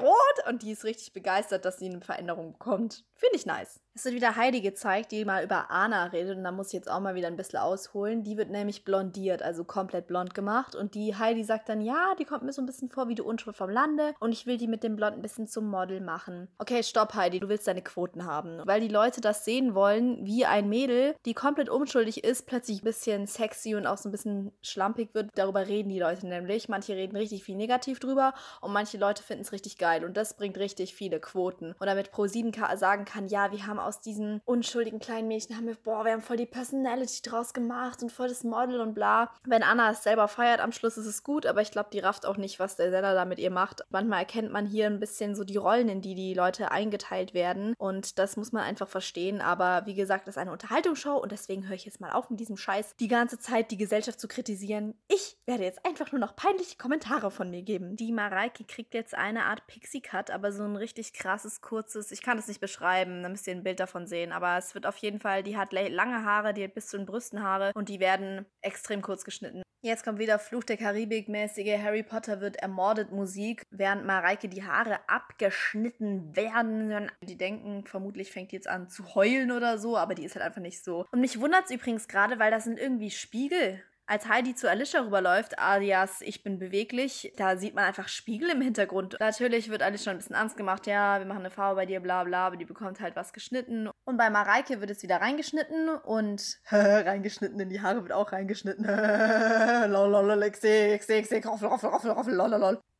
rot. 0.00 0.48
Und 0.48 0.62
die 0.62 0.72
ist 0.72 0.84
richtig 0.84 1.12
begeistert, 1.12 1.64
dass 1.64 1.78
sie 1.78 1.88
eine 1.88 2.00
Veränderung 2.00 2.52
bekommt. 2.52 3.04
Finde 3.20 3.36
ich 3.36 3.44
nice. 3.44 3.80
Es 3.92 4.06
wird 4.06 4.14
wieder 4.14 4.36
Heidi 4.36 4.62
gezeigt, 4.62 5.12
die 5.12 5.26
mal 5.26 5.44
über 5.44 5.70
Anna 5.70 6.04
redet 6.06 6.38
und 6.38 6.44
da 6.44 6.52
muss 6.52 6.68
ich 6.68 6.72
jetzt 6.72 6.90
auch 6.90 7.00
mal 7.00 7.14
wieder 7.14 7.26
ein 7.26 7.36
bisschen 7.36 7.58
ausholen. 7.58 8.22
Die 8.22 8.38
wird 8.38 8.48
nämlich 8.48 8.84
blondiert, 8.86 9.42
also 9.42 9.62
komplett 9.64 10.06
blond 10.06 10.32
gemacht 10.32 10.74
und 10.74 10.94
die 10.94 11.14
Heidi 11.14 11.44
sagt 11.44 11.68
dann, 11.68 11.82
ja, 11.82 12.14
die 12.18 12.24
kommt 12.24 12.42
mir 12.44 12.52
so 12.54 12.62
ein 12.62 12.66
bisschen 12.66 12.88
vor 12.88 13.08
wie 13.08 13.14
die 13.14 13.20
Unschuld 13.20 13.56
vom 13.56 13.68
Lande 13.68 14.14
und 14.20 14.32
ich 14.32 14.46
will 14.46 14.56
die 14.56 14.68
mit 14.68 14.82
dem 14.84 14.96
Blond 14.96 15.16
ein 15.16 15.22
bisschen 15.22 15.46
zum 15.48 15.68
Model 15.68 16.00
machen. 16.00 16.48
Okay, 16.56 16.82
stopp 16.82 17.12
Heidi, 17.12 17.40
du 17.40 17.50
willst 17.50 17.66
deine 17.66 17.82
Quoten 17.82 18.24
haben, 18.24 18.62
weil 18.64 18.80
die 18.80 18.88
Leute 18.88 19.20
das 19.20 19.44
sehen 19.44 19.74
wollen, 19.74 20.24
wie 20.24 20.46
ein 20.46 20.70
Mädel, 20.70 21.14
die 21.26 21.34
komplett 21.34 21.68
unschuldig 21.68 22.24
ist, 22.24 22.46
plötzlich 22.46 22.80
ein 22.80 22.84
bisschen 22.84 23.26
sexy 23.26 23.74
und 23.74 23.86
auch 23.86 23.98
so 23.98 24.08
ein 24.08 24.12
bisschen 24.12 24.52
schlampig 24.62 25.12
wird. 25.12 25.28
Darüber 25.34 25.66
reden 25.66 25.90
die 25.90 26.00
Leute 26.00 26.26
nämlich. 26.26 26.70
Manche 26.70 26.94
reden 26.94 27.16
richtig 27.16 27.44
viel 27.44 27.56
negativ 27.56 28.00
drüber 28.00 28.32
und 28.62 28.72
manche 28.72 28.96
Leute 28.96 29.22
finden 29.22 29.42
es 29.42 29.52
richtig 29.52 29.76
geil 29.76 30.06
und 30.06 30.16
das 30.16 30.38
bringt 30.38 30.56
richtig 30.56 30.94
viele 30.94 31.20
Quoten. 31.20 31.74
Und 31.78 31.86
damit 31.86 32.12
Pro7 32.12 32.76
sagen 32.78 33.04
kann, 33.10 33.28
ja, 33.28 33.50
wir 33.52 33.66
haben 33.66 33.78
aus 33.78 34.00
diesen 34.00 34.40
unschuldigen 34.44 35.00
kleinen 35.00 35.28
Mädchen 35.28 35.56
haben 35.56 35.66
wir, 35.66 35.74
boah, 35.74 36.04
wir 36.04 36.12
haben 36.12 36.22
voll 36.22 36.36
die 36.36 36.46
Personality 36.46 37.22
draus 37.22 37.52
gemacht 37.52 38.02
und 38.02 38.12
voll 38.12 38.28
das 38.28 38.44
Model 38.44 38.80
und 38.80 38.94
bla. 38.94 39.32
Wenn 39.44 39.62
Anna 39.62 39.90
es 39.90 40.02
selber 40.02 40.28
feiert, 40.28 40.60
am 40.60 40.72
Schluss 40.72 40.96
ist 40.96 41.06
es 41.06 41.24
gut, 41.24 41.46
aber 41.46 41.60
ich 41.60 41.70
glaube, 41.70 41.90
die 41.92 41.98
rafft 41.98 42.24
auch 42.24 42.36
nicht, 42.36 42.60
was 42.60 42.76
der 42.76 42.90
Sender 42.90 43.14
da 43.14 43.24
mit 43.24 43.38
ihr 43.38 43.50
macht. 43.50 43.82
Manchmal 43.90 44.20
erkennt 44.20 44.52
man 44.52 44.66
hier 44.66 44.86
ein 44.86 45.00
bisschen 45.00 45.34
so 45.34 45.44
die 45.44 45.56
Rollen, 45.56 45.88
in 45.88 46.00
die 46.00 46.14
die 46.14 46.34
Leute 46.34 46.70
eingeteilt 46.70 47.34
werden 47.34 47.74
und 47.78 48.18
das 48.18 48.36
muss 48.36 48.52
man 48.52 48.62
einfach 48.62 48.88
verstehen. 48.88 49.40
Aber 49.40 49.86
wie 49.86 49.94
gesagt, 49.94 50.28
das 50.28 50.36
ist 50.36 50.40
eine 50.40 50.52
Unterhaltungsshow 50.52 51.16
und 51.16 51.32
deswegen 51.32 51.66
höre 51.66 51.74
ich 51.74 51.84
jetzt 51.84 52.00
mal 52.00 52.12
auf 52.12 52.30
mit 52.30 52.38
diesem 52.38 52.56
Scheiß, 52.56 52.94
die 53.00 53.08
ganze 53.08 53.38
Zeit 53.38 53.70
die 53.70 53.76
Gesellschaft 53.76 54.20
zu 54.20 54.28
kritisieren. 54.28 54.94
Ich 55.08 55.36
werde 55.46 55.64
jetzt 55.64 55.84
einfach 55.84 56.12
nur 56.12 56.20
noch 56.20 56.36
peinliche 56.36 56.76
Kommentare 56.76 57.30
von 57.30 57.50
mir 57.50 57.62
geben. 57.62 57.96
Die 57.96 58.12
Mareike 58.12 58.64
kriegt 58.64 58.94
jetzt 58.94 59.14
eine 59.14 59.44
Art 59.46 59.66
Pixie-Cut, 59.66 60.30
aber 60.30 60.52
so 60.52 60.62
ein 60.62 60.76
richtig 60.76 61.12
krasses, 61.12 61.60
kurzes, 61.60 62.12
ich 62.12 62.22
kann 62.22 62.36
das 62.36 62.48
nicht 62.48 62.60
beschreiben, 62.60 62.99
da 63.04 63.28
müsst 63.28 63.46
ihr 63.46 63.54
ein 63.54 63.62
Bild 63.62 63.80
davon 63.80 64.06
sehen, 64.06 64.32
aber 64.32 64.56
es 64.56 64.74
wird 64.74 64.86
auf 64.86 64.96
jeden 64.98 65.20
Fall, 65.20 65.42
die 65.42 65.56
hat 65.56 65.72
lange 65.72 66.24
Haare, 66.24 66.54
die 66.54 66.64
hat 66.64 66.74
bis 66.74 66.88
zu 66.88 66.96
den 66.96 67.06
Brüsten 67.06 67.42
Haare 67.42 67.72
und 67.74 67.88
die 67.88 68.00
werden 68.00 68.46
extrem 68.62 69.02
kurz 69.02 69.24
geschnitten. 69.24 69.62
Jetzt 69.82 70.04
kommt 70.04 70.18
wieder 70.18 70.38
Fluch 70.38 70.64
der 70.64 70.76
Karibik-mäßige 70.76 71.78
Harry 71.82 72.02
Potter 72.02 72.42
wird 72.42 72.56
ermordet 72.56 73.12
Musik, 73.12 73.62
während 73.70 74.04
Mareike 74.04 74.46
die 74.46 74.62
Haare 74.62 74.98
abgeschnitten 75.08 76.36
werden. 76.36 77.10
Die 77.22 77.38
denken, 77.38 77.86
vermutlich 77.86 78.30
fängt 78.30 78.52
die 78.52 78.56
jetzt 78.56 78.68
an 78.68 78.90
zu 78.90 79.14
heulen 79.14 79.50
oder 79.50 79.78
so, 79.78 79.96
aber 79.96 80.14
die 80.14 80.24
ist 80.24 80.34
halt 80.34 80.44
einfach 80.44 80.60
nicht 80.60 80.84
so. 80.84 81.06
Und 81.12 81.22
mich 81.22 81.40
wundert 81.40 81.64
es 81.64 81.70
übrigens 81.70 82.08
gerade, 82.08 82.38
weil 82.38 82.50
das 82.50 82.64
sind 82.64 82.78
irgendwie 82.78 83.10
Spiegel 83.10 83.82
als 84.10 84.28
Heidi 84.28 84.56
zu 84.56 84.68
Alicia 84.68 85.02
rüberläuft, 85.02 85.60
alias 85.60 86.20
ich 86.20 86.42
bin 86.42 86.58
beweglich, 86.58 87.32
da 87.36 87.56
sieht 87.56 87.76
man 87.76 87.84
einfach 87.84 88.08
Spiegel 88.08 88.50
im 88.50 88.60
Hintergrund. 88.60 89.16
Natürlich 89.20 89.70
wird 89.70 89.82
Alicia 89.82 90.10
ein 90.10 90.18
bisschen 90.18 90.34
Angst 90.34 90.56
gemacht, 90.56 90.88
ja, 90.88 91.20
wir 91.20 91.26
machen 91.26 91.40
eine 91.40 91.50
Farbe 91.50 91.76
bei 91.76 91.86
dir, 91.86 92.00
bla 92.00 92.24
bla, 92.24 92.48
aber 92.48 92.56
die 92.56 92.64
bekommt 92.64 92.98
halt 92.98 93.14
was 93.14 93.32
geschnitten. 93.32 93.88
Und 94.04 94.16
bei 94.16 94.28
Mareike 94.28 94.80
wird 94.80 94.90
es 94.90 95.04
wieder 95.04 95.20
reingeschnitten 95.20 95.90
und 95.90 96.58
reingeschnitten 96.72 97.60
in 97.60 97.68
die 97.68 97.82
Haare 97.82 98.02
wird 98.02 98.12
auch 98.12 98.32
reingeschnitten. 98.32 98.84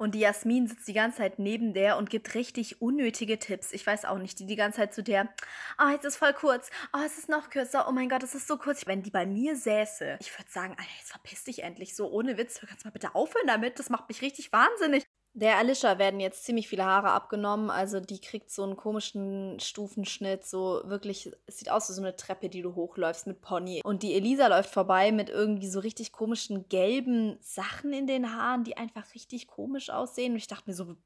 Und 0.00 0.14
die 0.14 0.20
Jasmin 0.20 0.66
sitzt 0.66 0.88
die 0.88 0.94
ganze 0.94 1.18
Zeit 1.18 1.38
neben 1.38 1.74
der 1.74 1.98
und 1.98 2.08
gibt 2.08 2.34
richtig 2.34 2.80
unnötige 2.80 3.38
Tipps. 3.38 3.70
Ich 3.72 3.86
weiß 3.86 4.06
auch 4.06 4.16
nicht, 4.16 4.38
die 4.38 4.46
die 4.46 4.56
ganze 4.56 4.78
Zeit 4.78 4.94
zu 4.94 5.02
der, 5.02 5.28
ah, 5.76 5.88
oh, 5.88 5.92
jetzt 5.92 6.06
ist 6.06 6.16
voll 6.16 6.32
kurz, 6.32 6.70
oh, 6.94 7.00
es 7.04 7.18
ist 7.18 7.28
noch 7.28 7.50
kürzer, 7.50 7.86
oh 7.86 7.92
mein 7.92 8.08
Gott, 8.08 8.22
es 8.22 8.34
ist 8.34 8.48
so 8.48 8.56
kurz. 8.56 8.86
Wenn 8.86 9.02
die 9.02 9.10
bei 9.10 9.26
mir 9.26 9.56
säße, 9.56 10.16
ich 10.18 10.38
würde 10.38 10.50
sagen, 10.50 10.74
jetzt 11.00 11.10
verpiss 11.10 11.44
dich 11.44 11.62
endlich 11.62 11.96
so, 11.96 12.10
ohne 12.10 12.38
Witz, 12.38 12.60
kannst 12.60 12.84
mal 12.84 12.90
bitte 12.90 13.14
aufhören 13.14 13.46
damit, 13.46 13.78
das 13.78 13.90
macht 13.90 14.08
mich 14.08 14.22
richtig 14.22 14.52
wahnsinnig. 14.52 15.04
Der 15.32 15.58
Alicia 15.58 15.98
werden 15.98 16.18
jetzt 16.18 16.42
ziemlich 16.42 16.66
viele 16.66 16.84
Haare 16.84 17.12
abgenommen, 17.12 17.70
also 17.70 18.00
die 18.00 18.20
kriegt 18.20 18.50
so 18.50 18.64
einen 18.64 18.76
komischen 18.76 19.60
Stufenschnitt, 19.60 20.44
so 20.44 20.82
wirklich, 20.84 21.30
es 21.46 21.58
sieht 21.58 21.70
aus 21.70 21.88
wie 21.88 21.92
so 21.92 22.02
eine 22.02 22.16
Treppe, 22.16 22.48
die 22.48 22.62
du 22.62 22.74
hochläufst 22.74 23.28
mit 23.28 23.40
Pony. 23.40 23.80
Und 23.84 24.02
die 24.02 24.14
Elisa 24.14 24.48
läuft 24.48 24.70
vorbei 24.70 25.12
mit 25.12 25.30
irgendwie 25.30 25.68
so 25.68 25.78
richtig 25.78 26.10
komischen 26.10 26.68
gelben 26.68 27.38
Sachen 27.40 27.92
in 27.92 28.08
den 28.08 28.34
Haaren, 28.34 28.64
die 28.64 28.76
einfach 28.76 29.14
richtig 29.14 29.46
komisch 29.46 29.90
aussehen. 29.90 30.32
Und 30.32 30.38
ich 30.38 30.48
dachte 30.48 30.68
mir 30.68 30.74
so, 30.74 30.96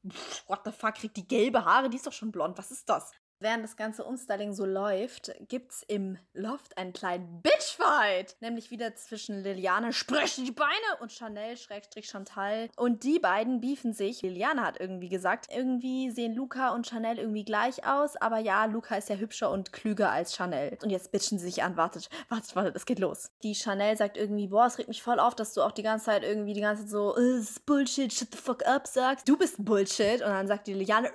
what 0.47 0.61
the 0.65 0.71
fuck, 0.71 0.95
kriegt 0.95 1.17
die 1.17 1.27
gelbe 1.27 1.63
Haare? 1.63 1.91
Die 1.91 1.97
ist 1.97 2.07
doch 2.07 2.13
schon 2.13 2.31
blond, 2.31 2.57
was 2.57 2.71
ist 2.71 2.89
das? 2.89 3.11
Während 3.39 3.63
das 3.63 3.75
ganze 3.75 4.03
Umstyling 4.03 4.53
so 4.53 4.65
läuft, 4.65 5.31
gibt's 5.49 5.83
im 5.87 6.17
Loft 6.33 6.77
einen 6.77 6.93
kleinen 6.93 7.41
Bitchfight. 7.41 8.37
Nämlich 8.39 8.71
wieder 8.71 8.95
zwischen 8.95 9.43
Liliane, 9.43 9.93
sprech 9.93 10.35
die 10.35 10.51
Beine, 10.51 10.71
und 11.01 11.11
Chanel, 11.11 11.57
Schrägstrich 11.57 12.07
Chantal. 12.07 12.69
Und 12.77 13.03
die 13.03 13.19
beiden 13.19 13.59
beefen 13.59 13.93
sich. 13.93 14.21
Liliane 14.21 14.61
hat 14.61 14.79
irgendwie 14.79 15.09
gesagt, 15.09 15.47
irgendwie 15.51 16.11
sehen 16.11 16.33
Luca 16.33 16.69
und 16.69 16.87
Chanel 16.87 17.19
irgendwie 17.19 17.43
gleich 17.43 17.85
aus. 17.85 18.15
Aber 18.15 18.39
ja, 18.39 18.65
Luca 18.65 18.95
ist 18.95 19.09
ja 19.09 19.15
hübscher 19.15 19.51
und 19.51 19.73
klüger 19.73 20.11
als 20.11 20.35
Chanel. 20.35 20.77
Und 20.81 20.89
jetzt 20.89 21.11
bitchen 21.11 21.37
sie 21.37 21.45
sich 21.45 21.63
an. 21.63 21.77
Wartet, 21.77 22.09
wartet, 22.29 22.55
wartet, 22.55 22.75
es 22.75 22.85
geht 22.85 22.99
los. 22.99 23.31
Die 23.43 23.53
Chanel 23.53 23.97
sagt 23.97 24.17
irgendwie, 24.17 24.47
boah, 24.47 24.65
es 24.65 24.77
regt 24.77 24.87
mich 24.87 25.03
voll 25.03 25.19
auf, 25.19 25.35
dass 25.35 25.53
du 25.53 25.61
auch 25.61 25.71
die 25.71 25.83
ganze 25.83 26.05
Zeit 26.05 26.23
irgendwie 26.23 26.53
die 26.53 26.61
ganze 26.61 26.83
Zeit 26.83 26.91
so, 26.91 27.13
das 27.13 27.49
ist 27.49 27.65
Bullshit, 27.65 28.13
shut 28.13 28.31
the 28.31 28.37
fuck 28.37 28.65
up 28.65 28.87
sagst. 28.87 29.27
Du 29.27 29.37
bist 29.37 29.55
Bullshit. 29.59 30.21
Und 30.21 30.29
dann 30.29 30.47
sagt 30.47 30.67
die 30.67 30.73
Liliane, 30.73 31.11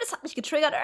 das 0.00 0.12
hat 0.12 0.22
mich 0.22 0.34
getriggert. 0.34 0.74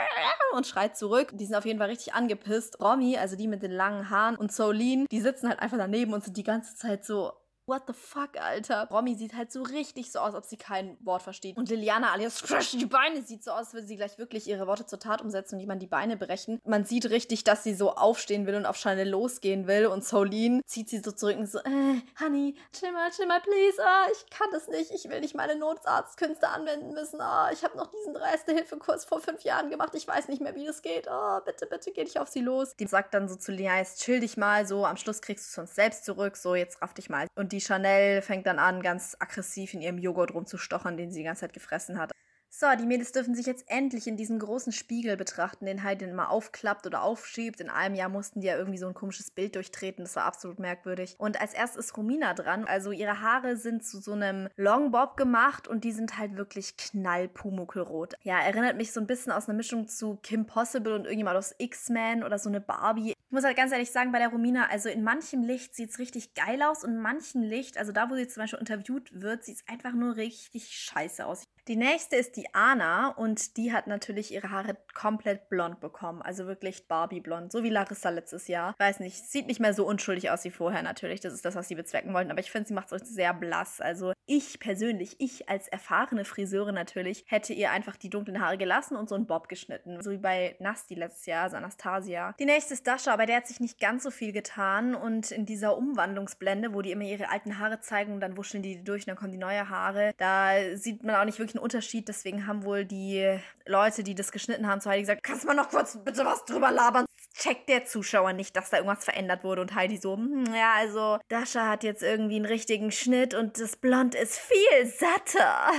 Und 0.52 0.66
schreit 0.72 0.96
zurück. 0.96 1.30
Die 1.32 1.44
sind 1.44 1.54
auf 1.54 1.64
jeden 1.64 1.78
Fall 1.78 1.88
richtig 1.88 2.14
angepisst. 2.14 2.80
Romy, 2.80 3.16
also 3.16 3.36
die 3.36 3.48
mit 3.48 3.62
den 3.62 3.72
langen 3.72 4.10
Haaren 4.10 4.36
und 4.36 4.52
Solene, 4.52 5.06
die 5.10 5.20
sitzen 5.20 5.48
halt 5.48 5.60
einfach 5.60 5.78
daneben 5.78 6.12
und 6.12 6.24
sind 6.24 6.36
die 6.36 6.42
ganze 6.42 6.74
Zeit 6.76 7.04
so, 7.04 7.32
What 7.66 7.82
the 7.86 7.92
fuck, 7.92 8.36
Alter? 8.40 8.88
Romy 8.90 9.14
sieht 9.14 9.34
halt 9.34 9.52
so 9.52 9.62
richtig 9.62 10.10
so 10.10 10.18
aus, 10.18 10.34
als 10.34 10.36
ob 10.36 10.44
sie 10.44 10.56
kein 10.56 10.96
Wort 11.00 11.22
versteht. 11.22 11.56
Und 11.56 11.68
Liliana 11.68 12.12
alias 12.12 12.40
Fresh 12.40 12.72
die 12.72 12.86
Beine 12.86 13.22
sieht 13.22 13.44
so 13.44 13.52
aus, 13.52 13.58
als 13.58 13.74
würde 13.74 13.86
sie 13.86 13.96
gleich 13.96 14.18
wirklich 14.18 14.48
ihre 14.48 14.66
Worte 14.66 14.84
zur 14.84 14.98
Tat 14.98 15.22
umsetzen 15.22 15.54
und 15.54 15.60
jemand 15.60 15.80
die 15.80 15.86
Beine 15.86 16.16
brechen. 16.16 16.60
Man 16.64 16.84
sieht 16.84 17.08
richtig, 17.10 17.44
dass 17.44 17.62
sie 17.62 17.74
so 17.74 17.92
aufstehen 17.92 18.46
will 18.46 18.56
und 18.56 18.66
auf 18.66 18.76
Chanel 18.76 19.08
losgehen 19.08 19.68
will. 19.68 19.86
Und 19.86 20.04
Solene 20.04 20.62
zieht 20.66 20.88
sie 20.88 20.98
so 20.98 21.12
zurück 21.12 21.36
und 21.38 21.48
so, 21.48 21.58
äh, 21.60 22.00
Honey, 22.20 22.56
chill 22.72 22.90
mal, 22.90 23.10
chill 23.10 23.26
mal, 23.26 23.40
please. 23.40 23.80
Ah, 23.80 24.08
ich 24.12 24.28
kann 24.30 24.48
das 24.50 24.66
nicht. 24.66 24.90
Ich 24.90 25.08
will 25.08 25.20
nicht 25.20 25.36
meine 25.36 25.54
Notarztkünste 25.54 26.48
anwenden 26.48 26.92
müssen. 26.94 27.20
Ah, 27.20 27.50
ich 27.52 27.62
habe 27.62 27.76
noch 27.76 27.92
diesen 27.92 28.16
Erste-Hilfe-Kurs 28.16 29.04
vor 29.04 29.20
fünf 29.20 29.42
Jahren 29.42 29.70
gemacht. 29.70 29.94
Ich 29.94 30.08
weiß 30.08 30.26
nicht 30.26 30.42
mehr, 30.42 30.56
wie 30.56 30.66
das 30.66 30.82
geht. 30.82 31.06
Ah, 31.06 31.40
bitte, 31.44 31.66
bitte, 31.66 31.92
geh 31.92 32.02
nicht 32.02 32.18
auf 32.18 32.28
sie 32.28 32.40
los. 32.40 32.74
Die 32.76 32.88
sagt 32.88 33.14
dann 33.14 33.28
so 33.28 33.36
zu 33.36 33.52
Liliana, 33.52 33.84
chill 33.84 34.18
dich 34.18 34.36
mal 34.36 34.66
so. 34.66 34.84
Am 34.84 34.96
Schluss 34.96 35.22
kriegst 35.22 35.46
du 35.46 35.50
es 35.52 35.58
uns 35.58 35.74
selbst 35.76 36.04
zurück. 36.04 36.36
So, 36.36 36.56
jetzt 36.56 36.82
raff 36.82 36.92
dich 36.92 37.08
mal. 37.08 37.28
Und 37.36 37.51
die 37.52 37.60
Chanel 37.60 38.22
fängt 38.22 38.46
dann 38.46 38.58
an, 38.58 38.82
ganz 38.82 39.16
aggressiv 39.18 39.74
in 39.74 39.82
ihrem 39.82 39.98
Joghurt 39.98 40.34
rumzustochern, 40.34 40.96
den 40.96 41.10
sie 41.10 41.20
die 41.20 41.24
ganze 41.24 41.42
Zeit 41.42 41.52
gefressen 41.52 41.98
hat. 41.98 42.12
So, 42.54 42.66
die 42.78 42.84
Mädels 42.84 43.12
dürfen 43.12 43.34
sich 43.34 43.46
jetzt 43.46 43.64
endlich 43.68 44.06
in 44.06 44.18
diesen 44.18 44.38
großen 44.38 44.74
Spiegel 44.74 45.16
betrachten, 45.16 45.64
den 45.64 45.82
Heidi 45.82 46.04
immer 46.04 46.30
aufklappt 46.30 46.86
oder 46.86 47.02
aufschiebt. 47.02 47.62
In 47.62 47.70
einem 47.70 47.94
Jahr 47.94 48.10
mussten 48.10 48.42
die 48.42 48.46
ja 48.46 48.58
irgendwie 48.58 48.76
so 48.76 48.86
ein 48.86 48.92
komisches 48.92 49.30
Bild 49.30 49.54
durchtreten. 49.54 50.04
Das 50.04 50.16
war 50.16 50.24
absolut 50.24 50.58
merkwürdig. 50.58 51.14
Und 51.16 51.40
als 51.40 51.54
erstes 51.54 51.86
ist 51.86 51.96
Romina 51.96 52.34
dran. 52.34 52.66
Also 52.66 52.92
ihre 52.92 53.22
Haare 53.22 53.56
sind 53.56 53.86
zu 53.86 54.02
so 54.02 54.12
einem 54.12 54.50
Longbob 54.56 55.16
gemacht 55.16 55.66
und 55.66 55.82
die 55.82 55.92
sind 55.92 56.18
halt 56.18 56.36
wirklich 56.36 56.76
knallpumukelrot. 56.76 58.16
Ja, 58.22 58.38
erinnert 58.40 58.76
mich 58.76 58.92
so 58.92 59.00
ein 59.00 59.06
bisschen 59.06 59.32
aus 59.32 59.48
einer 59.48 59.56
Mischung 59.56 59.88
zu 59.88 60.18
Kim 60.22 60.44
Possible 60.44 60.94
und 60.94 61.06
irgendjemand 61.06 61.38
aus 61.38 61.54
X-Men 61.56 62.22
oder 62.22 62.38
so 62.38 62.50
eine 62.50 62.60
Barbie. 62.60 63.14
Ich 63.32 63.34
muss 63.34 63.44
halt 63.44 63.56
ganz 63.56 63.72
ehrlich 63.72 63.90
sagen, 63.90 64.12
bei 64.12 64.18
der 64.18 64.28
Romina, 64.28 64.66
also 64.66 64.90
in 64.90 65.02
manchem 65.02 65.42
Licht 65.42 65.74
sieht 65.74 65.88
es 65.88 65.98
richtig 65.98 66.34
geil 66.34 66.62
aus 66.62 66.84
und 66.84 66.90
in 66.90 67.00
manchem 67.00 67.40
Licht, 67.40 67.78
also 67.78 67.90
da, 67.90 68.10
wo 68.10 68.14
sie 68.14 68.28
zum 68.28 68.42
Beispiel 68.42 68.58
interviewt 68.58 69.22
wird, 69.22 69.42
sieht 69.42 69.56
es 69.56 69.64
einfach 69.68 69.94
nur 69.94 70.16
richtig 70.16 70.68
scheiße 70.68 71.24
aus. 71.24 71.44
Die 71.68 71.76
nächste 71.76 72.16
ist 72.16 72.36
die 72.36 72.52
Anna 72.54 73.08
und 73.10 73.56
die 73.56 73.72
hat 73.72 73.86
natürlich 73.86 74.34
ihre 74.34 74.50
Haare 74.50 74.76
komplett 74.94 75.48
blond 75.48 75.78
bekommen. 75.78 76.20
Also 76.20 76.46
wirklich 76.46 76.88
Barbie-blond, 76.88 77.52
so 77.52 77.62
wie 77.62 77.70
Larissa 77.70 78.10
letztes 78.10 78.48
Jahr. 78.48 78.74
Weiß 78.78 78.98
nicht, 78.98 79.24
sieht 79.24 79.46
nicht 79.46 79.60
mehr 79.60 79.72
so 79.72 79.86
unschuldig 79.86 80.28
aus 80.30 80.42
wie 80.44 80.50
vorher 80.50 80.82
natürlich. 80.82 81.20
Das 81.20 81.32
ist 81.32 81.44
das, 81.44 81.54
was 81.54 81.68
sie 81.68 81.76
bezwecken 81.76 82.12
wollten. 82.14 82.32
Aber 82.32 82.40
ich 82.40 82.50
finde, 82.50 82.66
sie 82.66 82.74
macht 82.74 82.90
es 82.90 83.08
sehr 83.08 83.32
blass. 83.32 83.80
Also 83.80 84.12
ich 84.26 84.58
persönlich, 84.58 85.14
ich 85.20 85.48
als 85.48 85.68
erfahrene 85.68 86.24
Friseurin 86.24 86.74
natürlich, 86.74 87.24
hätte 87.28 87.52
ihr 87.52 87.70
einfach 87.70 87.96
die 87.96 88.10
dunklen 88.10 88.40
Haare 88.40 88.58
gelassen 88.58 88.96
und 88.96 89.08
so 89.08 89.14
einen 89.14 89.28
Bob 89.28 89.48
geschnitten. 89.48 90.02
So 90.02 90.10
wie 90.10 90.18
bei 90.18 90.56
Nasti 90.58 90.96
letztes 90.96 91.26
Jahr, 91.26 91.44
also 91.44 91.56
Anastasia. 91.56 92.34
Die 92.40 92.44
nächste 92.44 92.74
ist 92.74 92.84
Dasha, 92.88 93.16
aber 93.22 93.26
der 93.26 93.36
hat 93.36 93.46
sich 93.46 93.60
nicht 93.60 93.78
ganz 93.78 94.02
so 94.02 94.10
viel 94.10 94.32
getan. 94.32 94.96
Und 94.96 95.30
in 95.30 95.46
dieser 95.46 95.76
Umwandlungsblende, 95.76 96.74
wo 96.74 96.82
die 96.82 96.90
immer 96.90 97.04
ihre 97.04 97.30
alten 97.30 97.60
Haare 97.60 97.80
zeigen 97.80 98.14
und 98.14 98.20
dann 98.20 98.36
wuscheln 98.36 98.64
die 98.64 98.82
durch 98.82 99.02
und 99.02 99.08
dann 99.08 99.16
kommen 99.16 99.30
die 99.30 99.38
neue 99.38 99.68
Haare, 99.68 100.12
da 100.18 100.76
sieht 100.76 101.04
man 101.04 101.14
auch 101.14 101.24
nicht 101.24 101.38
wirklich 101.38 101.52
wirklich 101.52 101.54
ein 101.54 101.64
Unterschied. 101.64 102.08
Deswegen 102.08 102.46
haben 102.46 102.64
wohl 102.64 102.84
die 102.84 103.38
Leute, 103.66 104.02
die 104.02 104.14
das 104.14 104.32
geschnitten 104.32 104.66
haben, 104.66 104.80
zu 104.80 104.90
Heidi 104.90 105.02
gesagt, 105.02 105.22
kannst 105.22 105.44
du 105.44 105.48
mal 105.48 105.54
noch 105.54 105.70
kurz 105.70 105.98
bitte 106.04 106.24
was 106.24 106.44
drüber 106.44 106.70
labern? 106.70 107.06
Checkt 107.34 107.68
der 107.68 107.84
Zuschauer 107.84 108.32
nicht, 108.32 108.56
dass 108.56 108.70
da 108.70 108.78
irgendwas 108.78 109.04
verändert 109.04 109.44
wurde. 109.44 109.62
Und 109.62 109.74
Heidi 109.74 109.96
so, 109.96 110.16
hm, 110.16 110.46
ja, 110.54 110.74
also 110.76 111.18
Dasha 111.28 111.68
hat 111.68 111.84
jetzt 111.84 112.02
irgendwie 112.02 112.36
einen 112.36 112.46
richtigen 112.46 112.90
Schnitt 112.90 113.34
und 113.34 113.60
das 113.60 113.76
Blond 113.76 114.14
ist 114.14 114.38
viel 114.38 114.86
satter. 114.86 115.70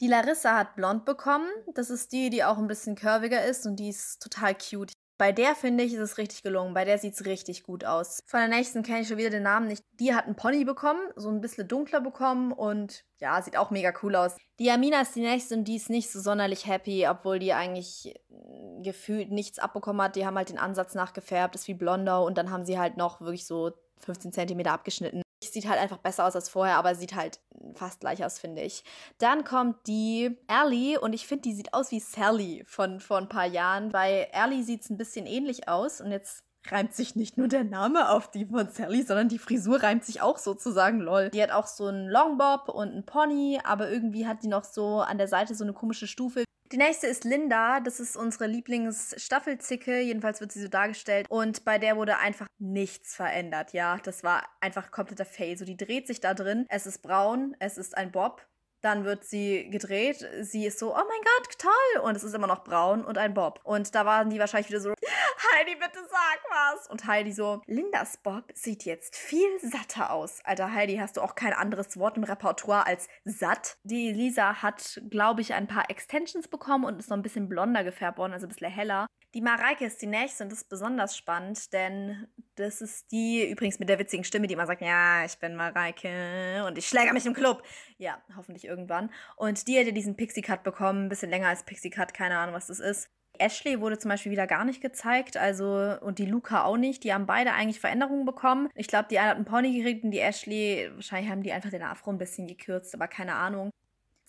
Die 0.00 0.06
Larissa 0.06 0.56
hat 0.56 0.76
blond 0.76 1.04
bekommen. 1.04 1.48
Das 1.74 1.90
ist 1.90 2.12
die, 2.12 2.30
die 2.30 2.42
auch 2.44 2.56
ein 2.56 2.68
bisschen 2.68 2.94
curviger 2.94 3.44
ist 3.44 3.66
und 3.66 3.76
die 3.76 3.90
ist 3.90 4.22
total 4.22 4.54
cute. 4.54 4.92
Bei 5.20 5.32
der 5.32 5.54
finde 5.54 5.84
ich, 5.84 5.92
ist 5.92 6.00
es 6.00 6.16
richtig 6.16 6.42
gelungen. 6.42 6.72
Bei 6.72 6.86
der 6.86 6.96
sieht 6.96 7.12
es 7.12 7.26
richtig 7.26 7.62
gut 7.62 7.84
aus. 7.84 8.22
Von 8.24 8.40
der 8.40 8.48
nächsten 8.48 8.82
kenne 8.82 9.02
ich 9.02 9.08
schon 9.08 9.18
wieder 9.18 9.28
den 9.28 9.42
Namen 9.42 9.68
nicht. 9.68 9.84
Die 10.00 10.14
hat 10.14 10.24
einen 10.24 10.34
Pony 10.34 10.64
bekommen, 10.64 11.02
so 11.14 11.28
ein 11.28 11.42
bisschen 11.42 11.68
dunkler 11.68 12.00
bekommen 12.00 12.52
und 12.52 13.04
ja, 13.18 13.42
sieht 13.42 13.58
auch 13.58 13.70
mega 13.70 13.92
cool 14.02 14.16
aus. 14.16 14.34
Die 14.58 14.70
Amina 14.70 15.02
ist 15.02 15.14
die 15.14 15.20
nächste 15.20 15.56
und 15.56 15.64
die 15.64 15.76
ist 15.76 15.90
nicht 15.90 16.10
so 16.10 16.20
sonderlich 16.20 16.66
happy, 16.66 17.06
obwohl 17.06 17.38
die 17.38 17.52
eigentlich 17.52 18.14
äh, 18.30 18.82
gefühlt 18.82 19.30
nichts 19.30 19.58
abbekommen 19.58 20.00
hat. 20.00 20.16
Die 20.16 20.24
haben 20.24 20.38
halt 20.38 20.48
den 20.48 20.58
Ansatz 20.58 20.94
nachgefärbt, 20.94 21.54
ist 21.54 21.68
wie 21.68 21.74
blonder 21.74 22.22
und 22.22 22.38
dann 22.38 22.50
haben 22.50 22.64
sie 22.64 22.78
halt 22.78 22.96
noch 22.96 23.20
wirklich 23.20 23.46
so 23.46 23.72
15 23.98 24.32
cm 24.32 24.68
abgeschnitten. 24.68 25.20
Sieht 25.52 25.68
halt 25.68 25.80
einfach 25.80 25.98
besser 25.98 26.26
aus 26.26 26.34
als 26.34 26.48
vorher, 26.48 26.76
aber 26.76 26.94
sieht 26.94 27.14
halt 27.14 27.40
fast 27.74 28.00
gleich 28.00 28.24
aus, 28.24 28.38
finde 28.38 28.62
ich. 28.62 28.84
Dann 29.18 29.44
kommt 29.44 29.86
die 29.86 30.36
Ellie 30.48 30.98
und 31.00 31.12
ich 31.12 31.26
finde, 31.26 31.42
die 31.42 31.54
sieht 31.54 31.74
aus 31.74 31.90
wie 31.90 32.00
Sally 32.00 32.64
von 32.66 33.00
vor 33.00 33.18
ein 33.18 33.28
paar 33.28 33.46
Jahren. 33.46 33.90
Bei 33.90 34.28
Ellie 34.32 34.62
sieht 34.62 34.82
es 34.82 34.90
ein 34.90 34.96
bisschen 34.96 35.26
ähnlich 35.26 35.68
aus 35.68 36.00
und 36.00 36.10
jetzt 36.10 36.44
reimt 36.68 36.94
sich 36.94 37.16
nicht 37.16 37.38
nur 37.38 37.48
der 37.48 37.64
Name 37.64 38.10
auf 38.10 38.30
die 38.30 38.46
von 38.46 38.68
Sally, 38.70 39.02
sondern 39.02 39.28
die 39.28 39.38
Frisur 39.38 39.82
reimt 39.82 40.04
sich 40.04 40.20
auch 40.20 40.38
sozusagen, 40.38 41.00
lol. 41.00 41.30
Die 41.30 41.42
hat 41.42 41.50
auch 41.50 41.66
so 41.66 41.86
einen 41.86 42.08
Longbob 42.08 42.68
und 42.68 42.90
einen 42.90 43.06
Pony, 43.06 43.60
aber 43.64 43.90
irgendwie 43.90 44.26
hat 44.26 44.42
die 44.42 44.48
noch 44.48 44.64
so 44.64 45.00
an 45.00 45.18
der 45.18 45.28
Seite 45.28 45.54
so 45.54 45.64
eine 45.64 45.72
komische 45.72 46.06
Stufe. 46.06 46.44
Die 46.72 46.76
nächste 46.76 47.08
ist 47.08 47.24
Linda. 47.24 47.80
Das 47.80 47.98
ist 47.98 48.16
unsere 48.16 48.46
Lieblingsstaffelzicke. 48.46 50.00
Jedenfalls 50.00 50.40
wird 50.40 50.52
sie 50.52 50.62
so 50.62 50.68
dargestellt. 50.68 51.26
Und 51.28 51.64
bei 51.64 51.78
der 51.78 51.96
wurde 51.96 52.18
einfach 52.18 52.46
nichts 52.58 53.16
verändert. 53.16 53.72
Ja, 53.72 53.98
das 53.98 54.22
war 54.22 54.44
einfach 54.60 54.92
kompletter 54.92 55.24
Fail. 55.24 55.58
So, 55.58 55.64
die 55.64 55.76
dreht 55.76 56.06
sich 56.06 56.20
da 56.20 56.32
drin. 56.32 56.66
Es 56.68 56.86
ist 56.86 57.02
braun. 57.02 57.56
Es 57.58 57.76
ist 57.76 57.96
ein 57.96 58.12
Bob. 58.12 58.46
Dann 58.82 59.04
wird 59.04 59.24
sie 59.24 59.68
gedreht. 59.70 60.26
Sie 60.40 60.66
ist 60.66 60.78
so, 60.78 60.92
oh 60.92 60.96
mein 60.96 61.06
Gott, 61.06 61.58
toll. 61.58 62.02
Und 62.02 62.16
es 62.16 62.24
ist 62.24 62.34
immer 62.34 62.46
noch 62.46 62.64
braun 62.64 63.04
und 63.04 63.18
ein 63.18 63.34
Bob. 63.34 63.60
Und 63.64 63.94
da 63.94 64.06
waren 64.06 64.30
die 64.30 64.38
wahrscheinlich 64.38 64.70
wieder 64.70 64.80
so, 64.80 64.94
Heidi, 65.56 65.74
bitte 65.74 65.98
sag 66.08 66.40
was. 66.48 66.88
Und 66.88 67.06
Heidi 67.06 67.32
so, 67.32 67.62
Lindas 67.66 68.16
Bob 68.18 68.44
sieht 68.54 68.84
jetzt 68.84 69.16
viel 69.16 69.58
satter 69.60 70.12
aus. 70.12 70.40
Alter, 70.44 70.72
Heidi, 70.72 70.96
hast 70.96 71.16
du 71.16 71.20
auch 71.20 71.34
kein 71.34 71.52
anderes 71.52 71.98
Wort 71.98 72.16
im 72.16 72.24
Repertoire 72.24 72.86
als 72.86 73.08
satt? 73.24 73.76
Die 73.82 74.12
Lisa 74.12 74.62
hat, 74.62 75.00
glaube 75.10 75.40
ich, 75.40 75.54
ein 75.54 75.66
paar 75.66 75.90
Extensions 75.90 76.48
bekommen 76.48 76.84
und 76.84 76.98
ist 76.98 77.10
noch 77.10 77.16
ein 77.16 77.22
bisschen 77.22 77.48
blonder 77.48 77.84
gefärbt 77.84 78.18
worden, 78.18 78.32
also 78.32 78.46
ein 78.46 78.50
bisschen 78.50 78.70
heller. 78.70 79.06
Die 79.34 79.42
Mareike 79.42 79.84
ist 79.84 80.02
die 80.02 80.06
nächste 80.06 80.44
und 80.44 80.50
das 80.50 80.62
ist 80.62 80.68
besonders 80.68 81.16
spannend, 81.16 81.72
denn 81.72 82.26
das 82.60 82.80
ist 82.80 83.10
die, 83.10 83.48
übrigens 83.50 83.78
mit 83.78 83.88
der 83.88 83.98
witzigen 83.98 84.24
Stimme, 84.24 84.46
die 84.46 84.54
immer 84.54 84.66
sagt, 84.66 84.82
ja, 84.82 85.24
ich 85.24 85.38
bin 85.38 85.56
Mareike 85.56 86.64
und 86.66 86.78
ich 86.78 86.86
schläge 86.86 87.12
mich 87.12 87.26
im 87.26 87.34
Club. 87.34 87.62
Ja, 87.98 88.22
hoffentlich 88.36 88.64
irgendwann. 88.64 89.10
Und 89.36 89.66
die 89.66 89.76
hätte 89.76 89.92
diesen 89.92 90.16
Pixie-Cut 90.16 90.62
bekommen, 90.62 91.06
ein 91.06 91.08
bisschen 91.08 91.30
länger 91.30 91.48
als 91.48 91.64
Pixie-Cut, 91.64 92.14
keine 92.14 92.38
Ahnung, 92.38 92.54
was 92.54 92.68
das 92.68 92.80
ist. 92.80 93.10
Ashley 93.38 93.80
wurde 93.80 93.98
zum 93.98 94.10
Beispiel 94.10 94.32
wieder 94.32 94.46
gar 94.46 94.64
nicht 94.64 94.82
gezeigt, 94.82 95.36
also 95.36 95.96
und 96.00 96.18
die 96.18 96.26
Luca 96.26 96.64
auch 96.64 96.76
nicht. 96.76 97.04
Die 97.04 97.14
haben 97.14 97.26
beide 97.26 97.52
eigentlich 97.52 97.80
Veränderungen 97.80 98.26
bekommen. 98.26 98.68
Ich 98.74 98.86
glaube, 98.86 99.08
die 99.10 99.18
eine 99.18 99.30
hat 99.30 99.36
einen 99.36 99.46
Pony 99.46 99.72
gekriegt 99.72 100.04
und 100.04 100.10
die 100.10 100.18
Ashley, 100.18 100.90
wahrscheinlich 100.94 101.30
haben 101.30 101.42
die 101.42 101.52
einfach 101.52 101.70
den 101.70 101.82
Afro 101.82 102.10
ein 102.10 102.18
bisschen 102.18 102.46
gekürzt, 102.46 102.94
aber 102.94 103.08
keine 103.08 103.34
Ahnung. 103.34 103.70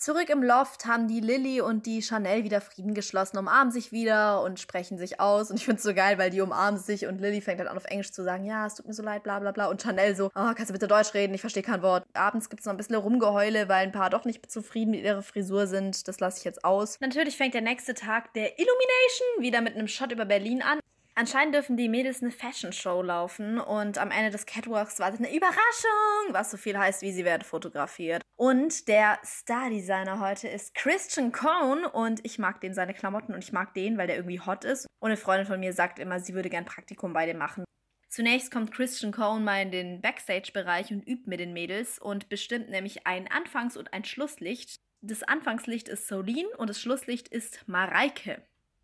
Zurück 0.02 0.32
im 0.32 0.42
Loft 0.42 0.88
haben 0.88 1.08
die 1.08 1.20
Lilly 1.20 1.62
und 1.62 1.86
die 1.86 2.02
Chanel 2.02 2.44
wieder 2.44 2.60
Frieden 2.60 2.96
geschlossen, 2.96 3.38
umarmen 3.38 3.72
sich 3.72 3.92
wieder 3.92 4.42
und 4.42 4.60
sprechen 4.60 4.98
sich 4.98 5.20
aus. 5.20 5.52
Und 5.52 5.58
ich 5.58 5.66
finde 5.66 5.78
es 5.78 5.84
so 5.84 5.94
geil, 5.94 6.18
weil 6.18 6.32
die 6.32 6.42
umarmen 6.42 6.80
sich 6.80 7.06
und 7.06 7.22
Lilly 7.22 7.40
fängt 7.40 7.60
dann 7.60 7.68
an 7.68 7.78
auf 7.78 7.86
Englisch 7.86 8.12
zu 8.12 8.24
sagen, 8.24 8.44
ja, 8.44 8.66
es 8.66 8.74
tut 8.74 8.88
mir 8.88 8.96
so 8.96 9.04
leid, 9.04 9.22
bla 9.22 9.38
bla 9.38 9.52
bla. 9.52 9.68
Und 9.68 9.80
Chanel 9.80 10.16
so, 10.16 10.32
oh, 10.34 10.54
kannst 10.56 10.70
du 10.70 10.74
bitte 10.74 10.88
Deutsch 10.88 11.14
reden? 11.14 11.36
Ich 11.36 11.42
verstehe 11.42 11.62
kein 11.62 11.84
Wort. 11.84 12.04
Abends 12.16 12.50
gibt 12.50 12.62
es 12.62 12.66
noch 12.66 12.74
ein 12.74 12.78
bisschen 12.78 12.96
Rumgeheule, 12.96 13.70
weil 13.70 13.86
ein 13.86 13.92
paar 13.92 14.10
doch 14.10 14.26
nicht 14.26 14.50
zufrieden 14.50 14.90
mit 14.90 15.04
ihrer 15.04 15.22
Frisur 15.22 15.68
sind. 15.68 16.08
Das 16.08 16.20
lasse 16.20 16.40
ich 16.40 16.46
jetzt 16.46 16.66
aus. 16.66 17.00
Natürlich 17.00 17.38
fängt 17.38 17.54
der 17.54 17.62
nächste 17.62 17.94
Tag 17.94 18.34
der 18.34 18.58
Illumination 18.58 19.28
wieder 19.42 19.62
mit 19.62 19.76
einem 19.76 19.88
Shot 19.88 20.12
über 20.12 20.26
Berlin 20.26 20.64
an. 20.64 20.80
Anscheinend 21.14 21.54
dürfen 21.54 21.78
die 21.78 21.90
Mädels 21.90 22.24
eine 22.24 22.32
Fashion 22.32 22.74
Show 22.74 23.04
laufen 23.04 23.60
und 23.60 24.00
am 24.00 24.10
Ende 24.10 24.32
des 24.32 24.48
Catwalks 24.48 24.98
war 24.98 25.14
es 25.14 25.20
eine 25.20 25.32
Überraschung, 25.32 26.30
was 26.30 26.50
so 26.50 26.58
viel 26.58 26.76
heißt, 26.76 27.04
wie 27.04 27.12
sie 27.12 27.24
werden 27.24 27.44
fotografiert. 27.44 28.21
Und 28.42 28.88
der 28.88 29.20
Star-Designer 29.24 30.20
heute 30.20 30.48
ist 30.48 30.74
Christian 30.74 31.32
Cohn 31.32 31.86
und 31.86 32.26
ich 32.26 32.40
mag 32.40 32.60
den 32.60 32.74
seine 32.74 32.96
Klamotten 32.96 33.36
und 33.36 33.44
ich 33.44 33.52
mag 33.52 33.76
den, 33.76 34.00
weil 34.00 34.08
der 34.08 34.16
irgendwie 34.16 34.40
hot 34.40 34.66
ist. 34.66 34.88
Und 35.00 35.12
eine 35.12 35.18
Freundin 35.18 35.46
von 35.46 35.60
mir 35.60 35.74
sagt 35.74 36.00
immer, 36.00 36.20
sie 36.20 36.34
würde 36.34 36.50
gern 36.50 36.66
Praktikum 36.66 37.14
bei 37.14 37.28
dem 37.28 37.38
machen. 37.38 37.66
Zunächst 38.08 38.50
kommt 38.50 38.72
Christian 38.72 39.12
Cohn 39.12 39.44
mal 39.44 39.62
in 39.62 39.70
den 39.70 40.02
Backstage-Bereich 40.02 40.92
und 40.92 41.08
übt 41.08 41.30
mit 41.30 41.40
den 41.40 41.54
Mädels 41.54 42.00
und 42.00 42.30
bestimmt 42.30 42.72
nämlich 42.72 43.06
ein 43.06 43.28
Anfangs- 43.28 43.78
und 43.78 43.94
ein 43.94 44.06
Schlusslicht. 44.06 44.74
Das 45.02 45.22
Anfangslicht 45.22 45.88
ist 45.88 46.08
Solin 46.08 46.48
und 46.58 46.68
das 46.68 46.82
Schlusslicht 46.82 47.28
ist 47.28 47.68
Mareike 47.68 48.42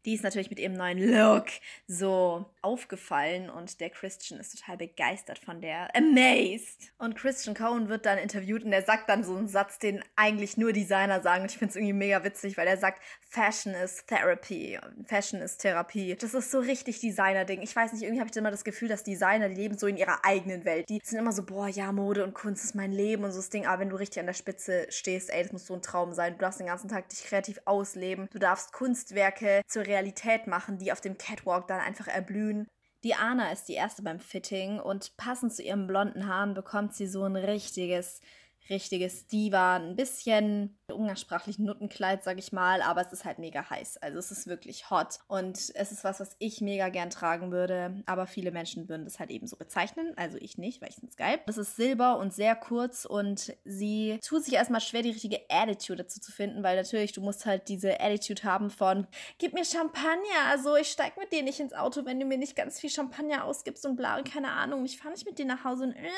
die 0.07 0.13
ist 0.13 0.23
natürlich 0.23 0.49
mit 0.49 0.57
ihrem 0.57 0.73
neuen 0.73 0.99
Look 0.99 1.47
so 1.85 2.45
aufgefallen 2.61 3.49
und 3.49 3.81
der 3.81 3.89
Christian 3.89 4.39
ist 4.39 4.57
total 4.57 4.77
begeistert 4.77 5.37
von 5.37 5.59
der. 5.59 5.93
Amazed! 5.93 6.93
Und 6.97 7.17
Christian 7.17 7.53
Cohen 7.53 7.89
wird 7.89 8.05
dann 8.05 8.17
interviewt 8.17 8.63
und 8.63 8.71
er 8.71 8.83
sagt 8.83 9.09
dann 9.09 9.25
so 9.25 9.35
einen 9.35 9.49
Satz, 9.49 9.79
den 9.79 10.01
eigentlich 10.15 10.55
nur 10.55 10.71
Designer 10.71 11.21
sagen. 11.21 11.41
Und 11.41 11.51
ich 11.51 11.57
finde 11.57 11.71
es 11.71 11.75
irgendwie 11.75 11.91
mega 11.91 12.23
witzig, 12.23 12.55
weil 12.55 12.67
er 12.67 12.77
sagt, 12.77 13.01
Fashion 13.29 13.73
is 13.73 14.05
Therapy. 14.05 14.79
Fashion 15.05 15.41
is 15.41 15.57
Therapie. 15.57 16.15
Das 16.15 16.33
ist 16.33 16.51
so 16.51 16.59
richtig 16.59 17.01
Designer-Ding. 17.01 17.61
Ich 17.61 17.75
weiß 17.75 17.91
nicht, 17.91 18.03
irgendwie 18.03 18.21
habe 18.21 18.29
ich 18.31 18.37
immer 18.37 18.51
das 18.51 18.63
Gefühl, 18.63 18.87
dass 18.87 19.03
Designer, 19.03 19.49
leben 19.49 19.77
so 19.77 19.87
in 19.87 19.97
ihrer 19.97 20.23
eigenen 20.23 20.63
Welt. 20.63 20.87
Die 20.87 21.01
sind 21.03 21.19
immer 21.19 21.33
so, 21.33 21.43
boah, 21.43 21.67
ja, 21.67 21.91
Mode 21.91 22.23
und 22.23 22.33
Kunst 22.33 22.63
ist 22.63 22.75
mein 22.75 22.93
Leben 22.93 23.25
und 23.25 23.31
so 23.31 23.39
das 23.39 23.49
Ding. 23.49 23.65
Aber 23.65 23.81
wenn 23.81 23.89
du 23.89 23.97
richtig 23.97 24.21
an 24.21 24.25
der 24.25 24.33
Spitze 24.33 24.87
stehst, 24.89 25.29
ey, 25.29 25.43
das 25.43 25.51
muss 25.51 25.65
so 25.65 25.73
ein 25.73 25.81
Traum 25.81 26.13
sein. 26.13 26.33
Du 26.33 26.39
darfst 26.39 26.61
den 26.61 26.67
ganzen 26.67 26.87
Tag 26.87 27.09
dich 27.09 27.25
kreativ 27.25 27.59
ausleben. 27.65 28.29
Du 28.31 28.39
darfst 28.39 28.71
Kunstwerke 28.71 29.61
zur 29.67 29.83
Realität 29.83 29.96
Realität 29.97 30.45
machen, 30.47 30.77
die 30.77 30.91
auf 30.91 31.01
dem 31.01 31.17
Catwalk 31.17 31.67
dann 31.67 31.79
einfach 31.79 32.07
erblühen. 32.07 32.67
Die 33.03 33.15
Anna 33.15 33.51
ist 33.51 33.65
die 33.65 33.73
erste 33.73 34.03
beim 34.03 34.19
Fitting 34.19 34.79
und 34.79 35.17
passend 35.17 35.53
zu 35.53 35.63
ihren 35.63 35.87
blonden 35.87 36.27
Haaren 36.27 36.53
bekommt 36.53 36.93
sie 36.93 37.07
so 37.07 37.23
ein 37.23 37.35
richtiges 37.35 38.21
richtiges 38.69 39.27
Diva, 39.27 39.77
ein 39.77 39.95
bisschen 39.95 40.77
umgangssprachlich 40.91 41.59
Nuttenkleid, 41.59 42.23
sag 42.23 42.39
ich 42.39 42.51
mal, 42.51 42.81
aber 42.81 43.01
es 43.01 43.11
ist 43.11 43.25
halt 43.25 43.39
mega 43.39 43.69
heiß. 43.69 43.97
Also 43.97 44.19
es 44.19 44.31
ist 44.31 44.47
wirklich 44.47 44.89
hot 44.89 45.19
und 45.27 45.57
es 45.73 45.91
ist 45.91 46.03
was, 46.03 46.19
was 46.19 46.35
ich 46.39 46.61
mega 46.61 46.89
gern 46.89 47.09
tragen 47.09 47.51
würde, 47.51 48.03
aber 48.05 48.25
viele 48.25 48.51
Menschen 48.51 48.87
würden 48.87 49.03
das 49.03 49.19
halt 49.19 49.29
eben 49.29 49.47
so 49.47 49.57
bezeichnen, 49.57 50.13
also 50.15 50.37
ich 50.39 50.57
nicht, 50.57 50.81
weil 50.81 50.89
ich 50.89 50.95
finde 50.95 51.11
es 51.11 51.17
geil. 51.17 51.39
Es 51.45 51.57
ist 51.57 51.75
silber 51.75 52.17
und 52.19 52.33
sehr 52.33 52.55
kurz 52.55 53.05
und 53.05 53.53
sie 53.65 54.19
tut 54.25 54.45
sich 54.45 54.53
erstmal 54.53 54.81
schwer, 54.81 55.01
die 55.01 55.11
richtige 55.11 55.41
Attitude 55.49 56.03
dazu 56.03 56.19
zu 56.19 56.31
finden, 56.31 56.63
weil 56.63 56.77
natürlich, 56.77 57.11
du 57.11 57.21
musst 57.21 57.45
halt 57.45 57.67
diese 57.67 57.99
Attitude 57.99 58.43
haben 58.43 58.69
von, 58.69 59.07
gib 59.39 59.53
mir 59.53 59.65
Champagner, 59.65 60.47
also 60.49 60.75
ich 60.75 60.89
steig 60.89 61.17
mit 61.17 61.31
dir 61.31 61.43
nicht 61.43 61.59
ins 61.59 61.73
Auto, 61.73 62.05
wenn 62.05 62.19
du 62.19 62.25
mir 62.25 62.37
nicht 62.37 62.55
ganz 62.55 62.79
viel 62.79 62.89
Champagner 62.89 63.43
ausgibst 63.43 63.85
und 63.85 63.97
bla, 63.97 64.21
keine 64.21 64.51
Ahnung, 64.51 64.85
ich 64.85 64.97
fahre 64.97 65.13
nicht 65.13 65.25
mit 65.25 65.37
dir 65.37 65.45
nach 65.45 65.63
Hause 65.63 65.83
und 65.83 65.93
äh, 65.93 66.09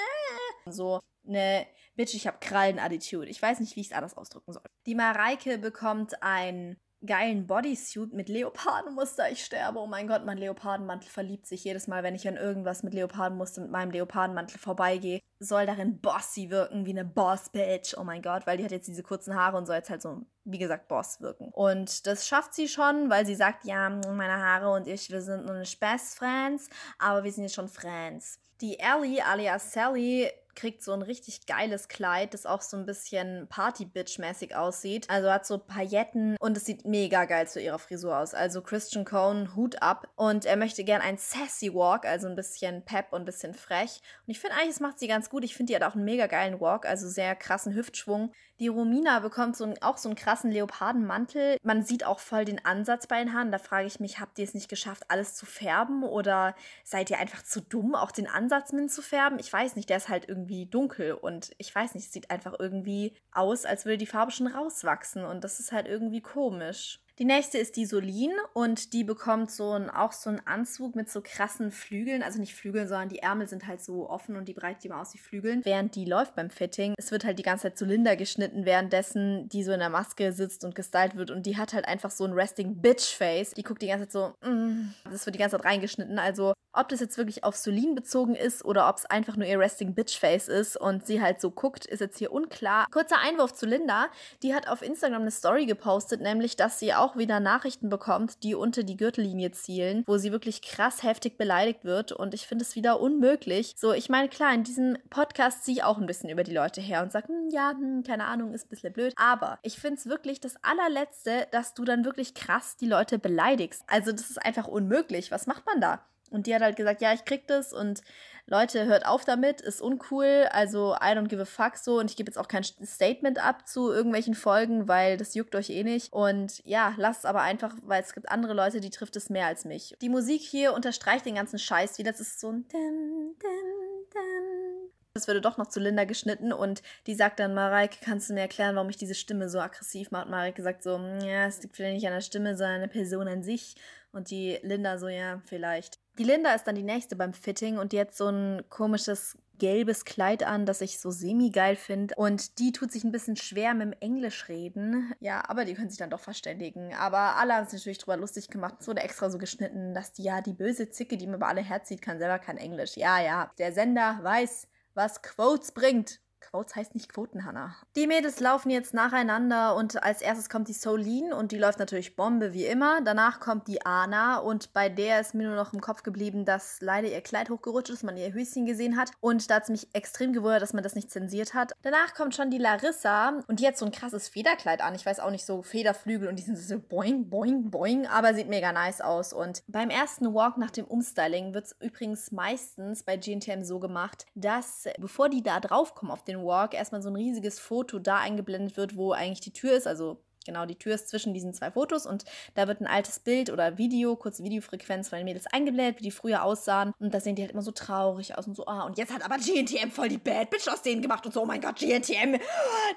so 0.66 1.00
eine 1.28 1.66
Bitch, 1.96 2.14
ich 2.14 2.28
habe 2.28 2.38
Krallen-Attitude. 2.40 3.28
Ich 3.28 3.42
weiß 3.42 3.60
nicht, 3.60 3.76
wie 3.76 3.82
ich 3.82 3.88
es 3.88 3.94
anders 3.94 4.16
ausdrücken 4.16 4.54
soll. 4.54 4.64
Die 4.86 4.96
Mareike 4.96 5.58
bekommt 5.58 6.24
ein 6.24 6.78
geilen 7.06 7.48
Bodysuit 7.48 8.14
mit 8.14 8.30
Leopardenmuster. 8.30 9.32
Ich 9.32 9.44
sterbe. 9.44 9.80
Oh 9.80 9.88
mein 9.88 10.08
Gott, 10.08 10.26
mein 10.26 10.38
Leopardenmantel 10.38 11.10
verliebt 11.10 11.48
sich 11.48 11.64
jedes 11.64 11.88
Mal, 11.88 12.04
wenn 12.04 12.16
ich 12.16 12.28
an 12.28 12.36
irgendwas 12.36 12.84
mit 12.84 12.94
Leopardenmuster 12.94 13.62
mit 13.62 13.72
meinem 13.72 13.92
Leopardenmantel 13.92 14.60
vorbeigehe. 14.60 15.22
Soll 15.40 15.66
darin 15.66 16.02
bossy 16.02 16.50
wirken, 16.50 16.86
wie 16.86 16.92
eine 16.92 17.06
Boss-Bitch. 17.06 17.96
Oh 17.98 18.04
mein 18.04 18.22
Gott, 18.22 18.46
weil 18.46 18.58
die 18.58 18.66
hat 18.66 18.72
jetzt 18.72 18.88
diese 18.88 19.04
kurzen 19.04 19.36
Haare 19.36 19.58
und 19.58 19.66
soll 19.66 19.78
jetzt 19.78 19.90
halt 19.90 20.02
so, 20.02 20.26
wie 20.44 20.58
gesagt, 20.58 20.90
Boss 20.90 21.22
wirken. 21.22 21.50
Und 21.54 22.06
das 22.06 22.28
schafft 22.28 22.54
sie 22.54 22.68
schon, 22.68 23.10
weil 23.10 23.26
sie 23.26 23.36
sagt, 23.36 23.64
ja, 23.64 23.90
meine 23.90 24.44
Haare 24.44 24.72
und 24.72 24.88
ich, 24.88 25.10
wir 25.10 25.22
sind 25.22 25.46
nur 25.46 25.56
eine 25.56 25.66
Spaß-Friends, 25.66 26.70
aber 26.98 27.24
wir 27.24 27.32
sind 27.32 27.44
jetzt 27.44 27.56
schon 27.56 27.70
Friends. 27.70 28.40
Die 28.60 28.78
Ellie, 28.78 29.24
alias 29.26 29.72
Sally, 29.72 30.30
kriegt 30.60 30.84
so 30.84 30.92
ein 30.92 31.02
richtig 31.02 31.46
geiles 31.46 31.88
Kleid, 31.88 32.34
das 32.34 32.46
auch 32.46 32.62
so 32.62 32.76
ein 32.76 32.86
bisschen 32.86 33.48
Party-Bitch-mäßig 33.48 34.56
aussieht. 34.56 35.10
Also 35.10 35.32
hat 35.32 35.46
so 35.46 35.58
Pailletten 35.58 36.36
und 36.38 36.58
es 36.58 36.66
sieht 36.66 36.86
mega 36.86 37.24
geil 37.26 37.48
zu 37.48 37.62
ihrer 37.62 37.80
Frisur 37.80 38.18
aus. 38.18 38.34
Also 38.34 38.62
Christian 38.62 39.06
Cone, 39.06 39.56
Hut 39.56 39.82
ab. 39.82 40.10
Und 40.18 40.46
er 40.46 40.58
möchte 40.58 40.84
gern 40.84 41.02
ein 41.02 41.18
Sassy 41.18 41.74
Walk, 41.74 42.06
also 42.06 42.28
ein 42.28 42.36
bisschen 42.36 42.84
pep 42.84 43.14
und 43.14 43.22
ein 43.22 43.26
bisschen 43.26 43.54
frech. 43.54 44.02
Und 44.28 44.32
ich 44.32 44.40
finde 44.40 44.58
eigentlich, 44.58 44.72
es 44.72 44.80
macht 44.82 45.00
sie 45.00 45.08
ganz 45.08 45.30
gut. 45.30 45.46
Ich 45.46 45.56
finde, 45.56 45.72
die 45.72 45.76
hat 45.76 45.90
auch 45.90 45.96
einen 45.96 46.04
mega 46.04 46.28
geilen 46.28 46.60
Walk, 46.60 46.86
also 46.86 47.08
sehr 47.08 47.36
krassen 47.36 47.74
Hüftschwung. 47.74 48.34
Die 48.60 48.68
Romina 48.68 49.20
bekommt 49.20 49.56
so 49.56 49.64
ein, 49.64 49.82
auch 49.82 49.98
so 49.98 50.10
einen 50.10 50.18
krassen 50.18 50.52
Leopardenmantel. 50.52 51.56
Man 51.64 51.86
sieht 51.86 52.06
auch 52.06 52.20
voll 52.20 52.44
den 52.44 52.64
Ansatz 52.66 53.08
bei 53.08 53.20
den 53.20 53.34
Haaren. 53.34 53.54
Da 53.54 53.58
frage 53.58 53.88
ich 53.88 54.02
mich, 54.02 54.20
habt 54.20 54.38
ihr 54.38 54.44
es 54.44 54.54
nicht 54.54 54.68
geschafft, 54.68 55.04
alles 55.08 55.36
zu 55.36 55.46
färben? 55.46 56.04
Oder 56.04 56.54
seid 56.84 57.10
ihr 57.10 57.20
einfach 57.20 57.44
zu 57.44 57.62
dumm, 57.62 57.96
auch 57.96 58.12
den 58.12 58.28
Ansatz 58.28 58.74
mit 58.74 58.92
zu 58.92 59.02
färben? 59.02 59.40
Ich 59.40 59.52
weiß 59.52 59.78
nicht, 59.78 59.90
der 59.90 59.98
ist 59.98 60.10
halt 60.10 60.28
irgendwie 60.28 60.49
dunkel 60.70 61.14
und 61.14 61.52
ich 61.58 61.74
weiß 61.74 61.96
nicht, 61.96 62.06
es 62.06 62.14
sieht 62.14 62.32
einfach 62.32 62.56
irgendwie 62.58 63.14
aus, 63.32 63.66
als 63.66 63.86
würde 63.86 63.98
die 63.98 64.06
Farbe 64.06 64.32
schon 64.32 64.48
rauswachsen 64.48 65.26
und 65.26 65.44
das 65.44 65.60
ist 65.60 65.72
halt 65.72 65.88
irgendwie 65.88 66.22
komisch. 66.22 67.00
Die 67.20 67.26
nächste 67.26 67.58
ist 67.58 67.76
die 67.76 67.86
Solin 67.86 68.32
und 68.54 68.94
die 68.94 69.04
bekommt 69.04 69.52
so 69.52 69.74
ein, 69.74 69.90
auch 69.90 70.14
so 70.14 70.30
einen 70.30 70.40
Anzug 70.48 70.96
mit 70.96 71.10
so 71.10 71.20
krassen 71.22 71.70
Flügeln. 71.70 72.24
Also 72.24 72.40
nicht 72.40 72.56
Flügeln, 72.56 72.88
sondern 72.88 73.10
die 73.10 73.20
Ärmel 73.20 73.46
sind 73.46 73.68
halt 73.68 73.82
so 73.82 74.10
offen 74.10 74.38
und 74.38 74.48
die 74.48 74.54
breiten 74.54 74.80
die 74.82 74.88
mal 74.88 75.02
aus 75.02 75.14
wie 75.14 75.18
Flügeln. 75.18 75.60
Während 75.66 75.96
die 75.96 76.06
läuft 76.06 76.36
beim 76.36 76.50
Fitting, 76.50 76.94
es 76.98 77.12
wird 77.12 77.26
halt 77.26 77.38
die 77.38 77.44
ganze 77.44 77.64
Zeit 77.64 77.78
zu 77.78 77.84
Linda 77.84 78.16
geschnitten, 78.16 78.64
währenddessen 78.64 79.50
die 79.50 79.64
so 79.66 79.74
in 79.74 79.80
der 79.80 79.90
Maske 79.90 80.32
sitzt 80.32 80.64
und 80.64 80.76
gestylt 80.76 81.18
wird. 81.18 81.30
Und 81.30 81.46
die 81.46 81.58
hat 81.58 81.74
halt 81.74 81.90
einfach 81.90 82.12
so 82.12 82.24
ein 82.24 82.32
Resting 82.32 82.82
Bitch 82.82 83.18
Face. 83.18 83.52
Die 83.52 83.64
guckt 83.64 83.82
die 83.82 83.88
ganze 83.88 84.08
Zeit 84.08 84.12
so, 84.42 84.50
mm. 84.50 84.94
das 85.12 85.26
wird 85.26 85.36
die 85.36 85.40
ganze 85.40 85.58
Zeit 85.58 85.66
reingeschnitten. 85.66 86.20
Also 86.20 86.54
ob 86.72 86.88
das 86.90 87.00
jetzt 87.00 87.18
wirklich 87.18 87.44
auf 87.44 87.56
Solin 87.56 87.96
bezogen 87.96 88.36
ist 88.36 88.64
oder 88.64 88.88
ob 88.90 88.98
es 88.98 89.06
einfach 89.06 89.36
nur 89.36 89.48
ihr 89.48 89.60
Resting 89.60 89.96
Bitch 89.96 90.20
Face 90.20 90.48
ist 90.48 90.78
und 90.78 91.06
sie 91.06 91.22
halt 91.22 91.42
so 91.42 91.50
guckt, 91.50 91.86
ist 91.86 92.00
jetzt 92.00 92.20
hier 92.20 92.32
unklar. 92.32 92.86
Kurzer 92.92 93.18
Einwurf 93.20 93.54
zu 93.54 93.66
Linda. 93.66 94.08
Die 94.44 94.54
hat 94.54 94.68
auf 94.68 94.84
Instagram 94.84 95.24
eine 95.24 95.32
Story 95.32 95.66
gepostet, 95.66 96.22
nämlich, 96.22 96.56
dass 96.56 96.80
sie 96.80 96.94
auch 96.94 97.09
auch 97.10 97.18
wieder 97.18 97.40
Nachrichten 97.40 97.90
bekommt, 97.90 98.44
die 98.44 98.56
unter 98.56 98.84
die 98.84 98.98
Gürtellinie 98.98 99.52
zielen, 99.52 100.04
wo 100.06 100.18
sie 100.18 100.32
wirklich 100.32 100.62
krass 100.62 101.04
heftig 101.04 101.38
beleidigt 101.38 101.84
wird. 101.84 102.12
Und 102.12 102.34
ich 102.34 102.48
finde 102.48 102.64
es 102.64 102.76
wieder 102.76 103.00
unmöglich. 103.00 103.74
So, 103.78 103.94
ich 103.94 104.10
meine, 104.10 104.30
klar, 104.30 104.54
in 104.54 104.64
diesem 104.64 104.98
Podcast 105.10 105.66
ziehe 105.66 105.78
ich 105.78 105.84
auch 105.84 105.98
ein 105.98 106.06
bisschen 106.06 106.30
über 106.30 106.44
die 106.44 106.54
Leute 106.54 106.82
her 106.82 107.02
und 107.02 107.12
sage, 107.12 107.30
hm, 107.30 107.50
ja, 107.52 107.72
hm, 107.72 108.04
keine 108.04 108.26
Ahnung, 108.26 108.54
ist 108.54 108.66
ein 108.66 108.70
bisschen 108.70 108.94
blöd. 108.94 109.14
Aber 109.18 109.60
ich 109.64 109.80
finde 109.80 109.96
es 109.96 110.08
wirklich 110.08 110.40
das 110.40 110.56
allerletzte, 110.64 111.48
dass 111.52 111.74
du 111.74 111.84
dann 111.84 112.06
wirklich 112.06 112.34
krass 112.34 112.78
die 112.78 112.88
Leute 112.88 113.20
beleidigst. 113.20 113.84
Also, 113.88 114.12
das 114.12 114.30
ist 114.30 114.46
einfach 114.46 114.68
unmöglich. 114.68 115.32
Was 115.32 115.48
macht 115.48 115.66
man 115.66 115.82
da? 115.82 116.02
Und 116.32 116.46
die 116.46 116.54
hat 116.54 116.62
halt 116.62 116.76
gesagt, 116.76 117.02
ja, 117.02 117.14
ich 117.14 117.26
krieg 117.26 117.48
das 117.48 117.74
und 117.74 118.02
Leute, 118.50 118.86
hört 118.86 119.06
auf 119.06 119.26
damit, 119.26 119.62
ist 119.62 119.80
uncool, 119.80 120.48
also 120.52 120.96
I 120.96 121.14
don't 121.14 121.28
give 121.28 121.42
a 121.42 121.46
fuck 121.46 121.78
so 121.78 122.00
und 122.00 122.10
ich 122.10 122.18
gebe 122.18 122.30
jetzt 122.30 122.38
auch 122.38 122.48
kein 122.48 122.64
Statement 122.64 123.38
ab 123.38 123.68
zu 123.68 123.92
irgendwelchen 123.92 124.34
Folgen, 124.34 124.88
weil 124.88 125.18
das 125.18 125.36
juckt 125.36 125.54
euch 125.54 125.70
eh 125.70 125.84
nicht. 125.84 126.12
Und 126.12 126.66
ja, 126.66 126.96
lasst 126.98 127.20
es 127.20 127.26
aber 127.26 127.42
einfach, 127.42 127.76
weil 127.84 128.02
es 128.02 128.14
gibt 128.14 128.30
andere 128.30 128.54
Leute, 128.54 128.82
die 128.82 128.90
trifft 128.90 129.16
es 129.16 129.30
mehr 129.30 129.46
als 129.46 129.66
mich. 129.66 129.96
Die 130.02 130.10
Musik 130.10 130.42
hier 130.42 130.74
unterstreicht 130.74 131.28
den 131.28 131.36
ganzen 131.36 131.60
Scheiß 131.60 132.00
wieder, 132.00 132.12
das 132.12 132.22
ist 132.22 132.40
so 132.40 132.52
ein 132.52 132.68
Dim, 132.68 133.36
Dim, 133.40 134.10
Dim. 134.14 134.90
Es 135.14 135.28
würde 135.28 135.42
doch 135.42 135.58
noch 135.58 135.68
zu 135.68 135.80
Linda 135.80 136.06
geschnitten 136.06 136.52
und 136.52 136.82
die 137.06 137.14
sagt 137.14 137.40
dann, 137.40 137.54
Mareike, 137.54 137.98
kannst 138.04 138.30
du 138.30 138.34
mir 138.34 138.42
erklären, 138.42 138.76
warum 138.76 138.90
ich 138.90 138.98
diese 138.98 139.16
Stimme 139.16 139.50
so 139.50 139.60
aggressiv 139.60 140.10
mache? 140.10 140.26
Und 140.26 140.32
Mareike 140.32 140.64
sagt 140.64 140.82
so, 140.82 140.98
ja, 140.98 141.46
es 141.46 141.62
liegt 141.62 141.76
vielleicht 141.76 141.96
nicht 141.96 142.08
an 142.08 142.14
der 142.14 142.22
Stimme, 142.22 142.58
sondern 142.58 142.76
an 142.76 142.82
der 142.82 142.88
Person 142.88 143.28
an 143.28 143.44
sich. 143.44 143.76
Und 144.12 144.32
die 144.32 144.58
Linda 144.64 144.98
so, 144.98 145.08
ja, 145.08 145.42
vielleicht. 145.46 145.99
Die 146.20 146.26
Linda 146.26 146.54
ist 146.54 146.66
dann 146.66 146.76
die 146.76 146.84
nächste 146.84 147.16
beim 147.16 147.34
Fitting 147.34 147.78
und 147.78 147.94
die 147.94 148.00
hat 148.00 148.14
so 148.14 148.28
ein 148.28 148.66
komisches 148.70 149.38
gelbes 149.58 150.04
Kleid 150.04 150.44
an, 150.44 150.66
das 150.66 150.82
ich 150.82 151.00
so 151.00 151.12
semi-geil 151.12 151.78
finde. 151.78 152.14
Und 152.16 152.60
die 152.60 152.74
tut 152.74 152.92
sich 152.92 153.06
ein 153.06 153.14
bisschen 153.14 153.38
schwer 153.38 153.74
mit 153.74 153.88
dem 153.88 153.94
Englisch 154.02 154.50
reden. 154.50 155.14
Ja, 155.22 155.48
aber 155.48 155.64
die 155.64 155.76
können 155.76 155.90
sich 155.90 155.98
dann 155.98 156.10
doch 156.10 156.20
verständigen. 156.20 156.94
Aber 156.94 157.38
alle 157.38 157.54
haben 157.54 157.68
sich 157.68 157.80
natürlich 157.80 158.00
drüber 158.00 158.18
lustig 158.18 158.50
gemacht. 158.50 158.76
Es 158.82 158.88
wurde 158.90 159.02
extra 159.02 159.30
so 159.30 159.38
geschnitten, 159.38 159.94
dass 159.94 160.12
die 160.12 160.24
ja 160.24 160.42
die 160.42 160.54
böse 160.54 160.90
Zicke, 160.90 161.16
die 161.16 161.26
mir 161.26 161.36
über 161.36 161.48
alle 161.48 161.62
herzieht, 161.62 162.02
kann 162.02 162.20
selber 162.20 162.40
kein 162.40 162.58
Englisch. 162.58 162.98
Ja, 162.98 163.22
ja. 163.22 163.52
Der 163.58 163.72
Sender 163.72 164.20
weiß, 164.22 164.68
was 164.96 165.22
Quotes 165.22 165.72
bringt. 165.72 166.20
Quotes 166.40 166.76
heißt 166.76 166.96
nicht 166.96 167.12
Quoten, 167.14 167.46
Hannah. 167.46 167.76
Die 167.96 168.08
Mädels 168.08 168.40
laufen 168.40 168.70
jetzt 168.70 168.94
nacheinander 168.94 169.76
und 169.76 170.02
als 170.04 170.22
erstes 170.22 170.50
kommt 170.50 170.68
die 170.68 170.74
Solin 170.74 171.34
und 171.34 171.52
die 171.52 171.58
läuft 171.58 171.80
natürlich 171.80 172.16
Bombe 172.16 172.54
wie 172.54 172.66
immer. 172.66 173.02
Danach 173.02 173.40
kommt 173.40 173.68
die 173.68 173.86
Anna 173.86 174.38
und 174.38 174.74
bei 174.74 174.90
der 174.90 175.20
ist 175.20 175.36
mir 175.36 175.48
nur 175.48 175.56
noch 175.56 175.74
im 175.74 175.82
Kopf 175.82 176.04
geblieben, 176.04 176.46
dass 176.46 176.82
leider 176.82 177.08
ihr 177.08 177.22
Kleid 177.22 177.50
hochgerutscht 177.50 177.92
ist, 177.92 178.04
man 178.04 178.18
ihr 178.18 178.34
Höschen 178.34 178.66
gesehen 178.66 178.98
hat 178.98 179.12
und 179.20 179.50
da 179.50 179.56
hat 179.56 179.64
es 179.64 179.70
mich 179.70 179.88
extrem 179.94 180.34
gewundert, 180.34 180.62
dass 180.62 180.74
man 180.74 180.84
das 180.84 180.96
nicht 180.96 181.12
zensiert 181.12 181.54
hat. 181.54 181.74
Danach 181.82 182.14
kommt 182.14 182.36
schon 182.36 182.50
die 182.50 182.58
Larissa 182.58 183.42
und 183.48 183.60
die 183.60 183.68
hat 183.68 183.78
so 183.78 183.86
ein 183.86 183.92
krasses 183.92 184.28
Federkleid 184.28 184.82
an. 184.82 184.96
Ich 184.96 185.06
weiß 185.06 185.20
auch 185.20 185.32
nicht, 185.32 185.46
so 185.46 185.62
Federflügel 185.62 186.28
und 186.28 186.38
die 186.38 186.44
sind 186.44 186.58
so 186.58 186.80
boing, 186.80 187.30
boing, 187.30 187.70
boing, 187.70 188.08
aber 188.08 188.34
sieht 188.34 188.50
mega 188.50 188.72
nice 188.72 189.02
aus. 189.02 189.34
Und 189.34 189.64
beim 189.68 189.90
ersten 189.90 190.34
Walk 190.34 190.58
nach 190.58 190.72
dem 190.72 190.86
Umstyling 190.86 191.54
wird 191.54 191.66
es 191.66 191.76
übrigens 191.80 192.32
meistens 192.32 193.04
bei 193.04 193.18
GNTM 193.18 193.64
so 193.64 193.80
gemacht, 193.80 194.26
dass 194.36 194.86
bevor 194.98 195.30
die 195.30 195.44
da 195.44 195.60
draufkommen 195.60 196.12
auf 196.12 196.24
den 196.30 196.44
Walk 196.44 196.74
erstmal 196.74 197.02
so 197.02 197.10
ein 197.10 197.16
riesiges 197.16 197.60
Foto 197.60 198.00
da 198.00 198.20
eingeblendet 198.20 198.78
wird, 198.78 198.96
wo 198.96 199.12
eigentlich 199.12 199.42
die 199.42 199.54
Tür 199.54 199.74
ist, 199.74 199.88
also 199.88 200.24
Genau, 200.50 200.66
die 200.66 200.80
Tür 200.80 200.96
ist 200.96 201.10
zwischen 201.10 201.36
diesen 201.36 201.54
zwei 201.54 201.70
Fotos 201.70 202.08
und 202.08 202.26
da 202.56 202.68
wird 202.68 202.82
ein 202.82 202.88
altes 202.88 203.20
Bild 203.20 203.52
oder 203.52 203.78
Video, 203.78 204.16
kurze 204.16 204.44
Videofrequenz 204.44 205.10
von 205.10 205.20
den 205.20 205.26
Mädels 205.26 205.46
eingeblendet, 205.46 206.00
wie 206.00 206.06
die 206.06 206.10
früher 206.10 206.44
aussahen. 206.44 206.92
Und 206.98 207.14
da 207.14 207.20
sehen 207.20 207.36
die 207.36 207.44
halt 207.44 207.52
immer 207.52 207.62
so 207.62 207.70
traurig 207.70 208.36
aus 208.36 208.48
und 208.48 208.56
so, 208.56 208.66
ah, 208.66 208.82
und 208.82 208.98
jetzt 208.98 209.14
hat 209.14 209.24
aber 209.24 209.38
GNTM 209.38 209.92
voll 209.92 210.10
die 210.10 210.18
Bad 210.18 210.50
Bitch 210.50 210.68
aus 210.68 210.82
denen 210.82 211.04
gemacht 211.04 211.24
und 211.24 211.36
so, 211.36 211.44
oh 211.44 211.46
mein 211.46 211.62
Gott, 211.62 211.76
GNTM, 211.76 212.40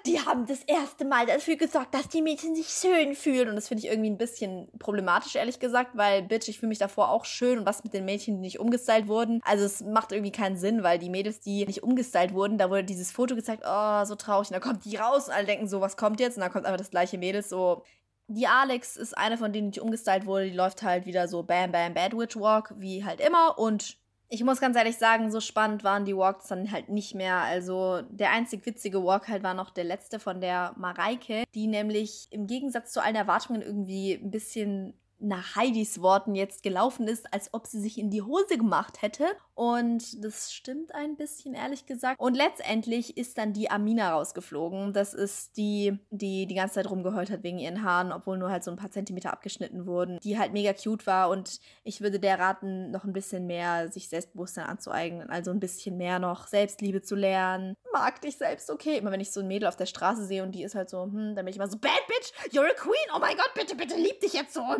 die 0.06 0.18
haben 0.18 0.46
das 0.46 0.62
erste 0.64 1.04
Mal 1.04 1.26
dafür 1.26 1.56
gesorgt, 1.56 1.94
dass 1.94 2.08
die 2.08 2.22
Mädchen 2.22 2.56
sich 2.56 2.68
schön 2.68 3.14
fühlen. 3.14 3.50
Und 3.50 3.56
das 3.56 3.68
finde 3.68 3.84
ich 3.84 3.90
irgendwie 3.90 4.08
ein 4.08 4.16
bisschen 4.16 4.68
problematisch, 4.78 5.36
ehrlich 5.36 5.60
gesagt, 5.60 5.90
weil, 5.92 6.22
Bitch, 6.22 6.48
ich 6.48 6.58
fühle 6.58 6.70
mich 6.70 6.78
davor 6.78 7.10
auch 7.10 7.26
schön 7.26 7.58
und 7.58 7.66
was 7.66 7.84
mit 7.84 7.92
den 7.92 8.06
Mädchen, 8.06 8.36
die 8.36 8.40
nicht 8.40 8.60
umgestylt 8.60 9.08
wurden. 9.08 9.42
Also 9.44 9.66
es 9.66 9.82
macht 9.82 10.12
irgendwie 10.12 10.32
keinen 10.32 10.56
Sinn, 10.56 10.82
weil 10.82 10.98
die 10.98 11.10
Mädels, 11.10 11.40
die 11.40 11.66
nicht 11.66 11.82
umgestylt 11.82 12.32
wurden, 12.32 12.56
da 12.56 12.70
wurde 12.70 12.84
dieses 12.84 13.12
Foto 13.12 13.34
gezeigt, 13.34 13.62
oh, 13.66 14.04
so 14.06 14.14
traurig. 14.14 14.48
Und 14.48 14.54
dann 14.54 14.62
kommt 14.62 14.86
die 14.86 14.96
raus 14.96 15.28
und 15.28 15.34
alle 15.34 15.44
denken 15.44 15.68
so, 15.68 15.82
was 15.82 15.98
kommt 15.98 16.18
jetzt? 16.18 16.38
Und 16.38 16.40
dann 16.40 16.50
kommt 16.50 16.64
einfach 16.64 16.78
das 16.78 16.88
gleiche 16.88 17.18
Mädel 17.18 17.41
ist 17.42 17.50
so. 17.50 17.84
Die 18.28 18.46
Alex 18.46 18.96
ist 18.96 19.16
eine 19.18 19.36
von 19.36 19.52
denen, 19.52 19.72
die 19.72 19.80
umgestylt 19.80 20.26
wurde. 20.26 20.46
Die 20.46 20.56
läuft 20.56 20.82
halt 20.82 21.06
wieder 21.06 21.28
so 21.28 21.42
Bam 21.42 21.72
Bam 21.72 21.92
Bad 21.92 22.16
Witch 22.16 22.36
Walk, 22.36 22.72
wie 22.78 23.04
halt 23.04 23.20
immer. 23.20 23.58
Und 23.58 23.98
ich 24.28 24.42
muss 24.44 24.60
ganz 24.60 24.76
ehrlich 24.76 24.96
sagen, 24.96 25.30
so 25.30 25.40
spannend 25.40 25.84
waren 25.84 26.06
die 26.06 26.16
Walks 26.16 26.48
dann 26.48 26.72
halt 26.72 26.88
nicht 26.88 27.14
mehr. 27.14 27.36
Also 27.36 28.00
der 28.08 28.30
einzig 28.30 28.64
witzige 28.64 29.04
Walk 29.04 29.28
halt 29.28 29.42
war 29.42 29.52
noch 29.52 29.68
der 29.68 29.84
letzte 29.84 30.18
von 30.18 30.40
der 30.40 30.72
Mareike, 30.78 31.44
die 31.54 31.66
nämlich 31.66 32.28
im 32.30 32.46
Gegensatz 32.46 32.92
zu 32.92 33.02
allen 33.02 33.16
Erwartungen 33.16 33.60
irgendwie 33.60 34.14
ein 34.14 34.30
bisschen 34.30 34.94
nach 35.18 35.54
Heidis 35.54 36.00
Worten 36.00 36.34
jetzt 36.34 36.62
gelaufen 36.62 37.06
ist, 37.08 37.32
als 37.32 37.52
ob 37.52 37.66
sie 37.66 37.80
sich 37.80 37.98
in 37.98 38.10
die 38.10 38.22
Hose 38.22 38.56
gemacht 38.56 39.02
hätte. 39.02 39.26
Und 39.54 40.24
das 40.24 40.52
stimmt 40.52 40.94
ein 40.94 41.16
bisschen, 41.16 41.54
ehrlich 41.54 41.84
gesagt. 41.84 42.18
Und 42.18 42.34
letztendlich 42.34 43.18
ist 43.18 43.36
dann 43.36 43.52
die 43.52 43.70
Amina 43.70 44.12
rausgeflogen. 44.12 44.94
Das 44.94 45.12
ist 45.12 45.56
die, 45.58 45.98
die 46.10 46.46
die 46.46 46.54
ganze 46.54 46.76
Zeit 46.76 46.88
rumgeheult 46.88 47.30
hat 47.30 47.42
wegen 47.42 47.58
ihren 47.58 47.82
Haaren, 47.82 48.12
obwohl 48.12 48.38
nur 48.38 48.50
halt 48.50 48.64
so 48.64 48.70
ein 48.70 48.78
paar 48.78 48.90
Zentimeter 48.90 49.32
abgeschnitten 49.32 49.86
wurden. 49.86 50.18
Die 50.22 50.38
halt 50.38 50.52
mega 50.52 50.72
cute 50.72 51.06
war. 51.06 51.28
Und 51.28 51.60
ich 51.84 52.00
würde 52.00 52.18
der 52.18 52.38
raten, 52.38 52.90
noch 52.90 53.04
ein 53.04 53.12
bisschen 53.12 53.46
mehr 53.46 53.90
sich 53.92 54.08
Selbstbewusstsein 54.08 54.66
anzueignen. 54.66 55.28
Also 55.28 55.50
ein 55.50 55.60
bisschen 55.60 55.98
mehr 55.98 56.18
noch 56.18 56.46
Selbstliebe 56.46 57.02
zu 57.02 57.14
lernen. 57.14 57.74
Mag 57.92 58.22
dich 58.22 58.38
selbst, 58.38 58.70
okay. 58.70 58.96
Immer 58.96 59.12
wenn 59.12 59.20
ich 59.20 59.32
so 59.32 59.40
ein 59.40 59.48
Mädel 59.48 59.68
auf 59.68 59.76
der 59.76 59.86
Straße 59.86 60.24
sehe 60.24 60.42
und 60.42 60.52
die 60.52 60.62
ist 60.62 60.74
halt 60.74 60.88
so, 60.88 61.02
hm, 61.02 61.34
dann 61.34 61.44
bin 61.44 61.48
ich 61.48 61.56
immer 61.56 61.68
so, 61.68 61.76
Bad 61.76 62.06
Bitch, 62.06 62.54
you're 62.54 62.70
a 62.70 62.74
queen. 62.74 62.94
Oh 63.14 63.18
mein 63.18 63.36
Gott, 63.36 63.52
bitte, 63.54 63.76
bitte, 63.76 63.96
lieb 63.96 64.18
dich 64.20 64.32
jetzt 64.32 64.54
so. 64.54 64.62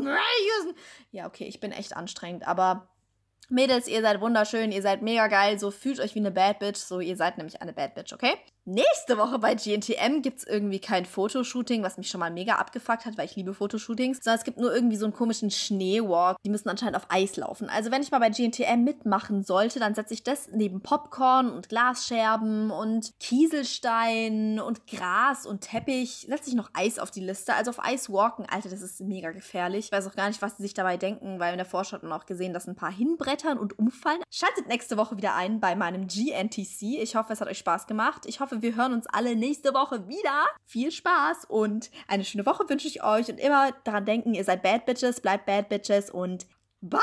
Ja, 1.10 1.26
okay, 1.26 1.44
ich 1.44 1.60
bin 1.60 1.72
echt 1.72 1.94
anstrengend, 1.96 2.46
aber 2.46 2.88
Mädels, 3.48 3.88
ihr 3.88 4.02
seid 4.02 4.20
wunderschön, 4.20 4.72
ihr 4.72 4.82
seid 4.82 5.02
mega 5.02 5.26
geil, 5.26 5.58
so 5.58 5.70
fühlt 5.70 6.00
euch 6.00 6.14
wie 6.14 6.20
eine 6.20 6.30
Bad 6.30 6.58
Bitch, 6.58 6.78
so 6.78 7.00
ihr 7.00 7.16
seid 7.16 7.36
nämlich 7.38 7.60
eine 7.60 7.72
Bad 7.72 7.94
Bitch, 7.94 8.12
okay? 8.12 8.34
Nächste 8.64 9.18
Woche 9.18 9.40
bei 9.40 9.56
GNTM 9.56 10.22
gibt 10.22 10.38
es 10.38 10.46
irgendwie 10.46 10.78
kein 10.78 11.04
Fotoshooting, 11.04 11.82
was 11.82 11.96
mich 11.96 12.08
schon 12.08 12.20
mal 12.20 12.30
mega 12.30 12.54
abgefuckt 12.54 13.06
hat, 13.06 13.18
weil 13.18 13.24
ich 13.24 13.34
liebe 13.34 13.54
Fotoshootings, 13.54 14.20
sondern 14.22 14.38
es 14.38 14.44
gibt 14.44 14.58
nur 14.58 14.72
irgendwie 14.72 14.94
so 14.94 15.04
einen 15.04 15.12
komischen 15.12 15.50
Schneewalk. 15.50 16.36
Die 16.44 16.48
müssen 16.48 16.68
anscheinend 16.68 16.94
auf 16.94 17.06
Eis 17.08 17.34
laufen. 17.34 17.68
Also 17.68 17.90
wenn 17.90 18.02
ich 18.02 18.12
mal 18.12 18.20
bei 18.20 18.30
GNTM 18.30 18.84
mitmachen 18.84 19.42
sollte, 19.42 19.80
dann 19.80 19.96
setze 19.96 20.14
ich 20.14 20.22
das 20.22 20.46
neben 20.52 20.80
Popcorn 20.80 21.50
und 21.50 21.70
Glasscherben 21.70 22.70
und 22.70 23.10
Kieselstein 23.18 24.60
und 24.60 24.86
Gras 24.86 25.44
und 25.44 25.62
Teppich. 25.62 26.26
Setze 26.28 26.50
ich 26.50 26.54
noch 26.54 26.70
Eis 26.72 27.00
auf 27.00 27.10
die 27.10 27.18
Liste. 27.18 27.54
Also 27.54 27.72
auf 27.72 27.84
Eis 27.84 28.12
walken, 28.12 28.46
Alter, 28.48 28.68
das 28.68 28.80
ist 28.80 29.00
mega 29.00 29.32
gefährlich. 29.32 29.86
Ich 29.86 29.92
weiß 29.92 30.06
auch 30.06 30.14
gar 30.14 30.28
nicht, 30.28 30.40
was 30.40 30.58
sie 30.58 30.62
sich 30.62 30.74
dabei 30.74 30.96
denken, 30.96 31.40
weil 31.40 31.50
in 31.50 31.58
der 31.58 31.66
Vorschau 31.66 31.96
hat 31.96 32.04
man 32.04 32.12
auch 32.12 32.26
gesehen, 32.26 32.52
dass 32.54 32.68
ein 32.68 32.76
paar 32.76 32.92
hinbrettern 32.92 33.58
und 33.58 33.76
umfallen. 33.76 34.22
Schaltet 34.30 34.68
nächste 34.68 34.96
Woche 34.96 35.16
wieder 35.16 35.34
ein 35.34 35.58
bei 35.58 35.74
meinem 35.74 36.06
GNTC. 36.06 37.00
Ich 37.02 37.16
hoffe, 37.16 37.32
es 37.32 37.40
hat 37.40 37.48
euch 37.48 37.58
Spaß 37.58 37.88
gemacht. 37.88 38.22
Ich 38.26 38.38
hoffe, 38.38 38.51
hoffe, 38.52 38.62
wir 38.62 38.76
hören 38.76 38.92
uns 38.92 39.06
alle 39.06 39.34
nächste 39.34 39.74
Woche 39.74 40.08
wieder. 40.08 40.46
Viel 40.64 40.92
Spaß 40.92 41.46
und 41.46 41.90
eine 42.08 42.24
schöne 42.24 42.46
Woche 42.46 42.68
wünsche 42.68 42.88
ich 42.88 43.02
euch 43.02 43.28
und 43.28 43.40
immer 43.40 43.72
daran 43.84 44.04
denken, 44.04 44.34
ihr 44.34 44.44
seid 44.44 44.62
Bad 44.62 44.86
Bitches, 44.86 45.20
bleibt 45.20 45.46
Bad 45.46 45.68
Bitches 45.68 46.10
und 46.10 46.46
bye! 46.80 47.00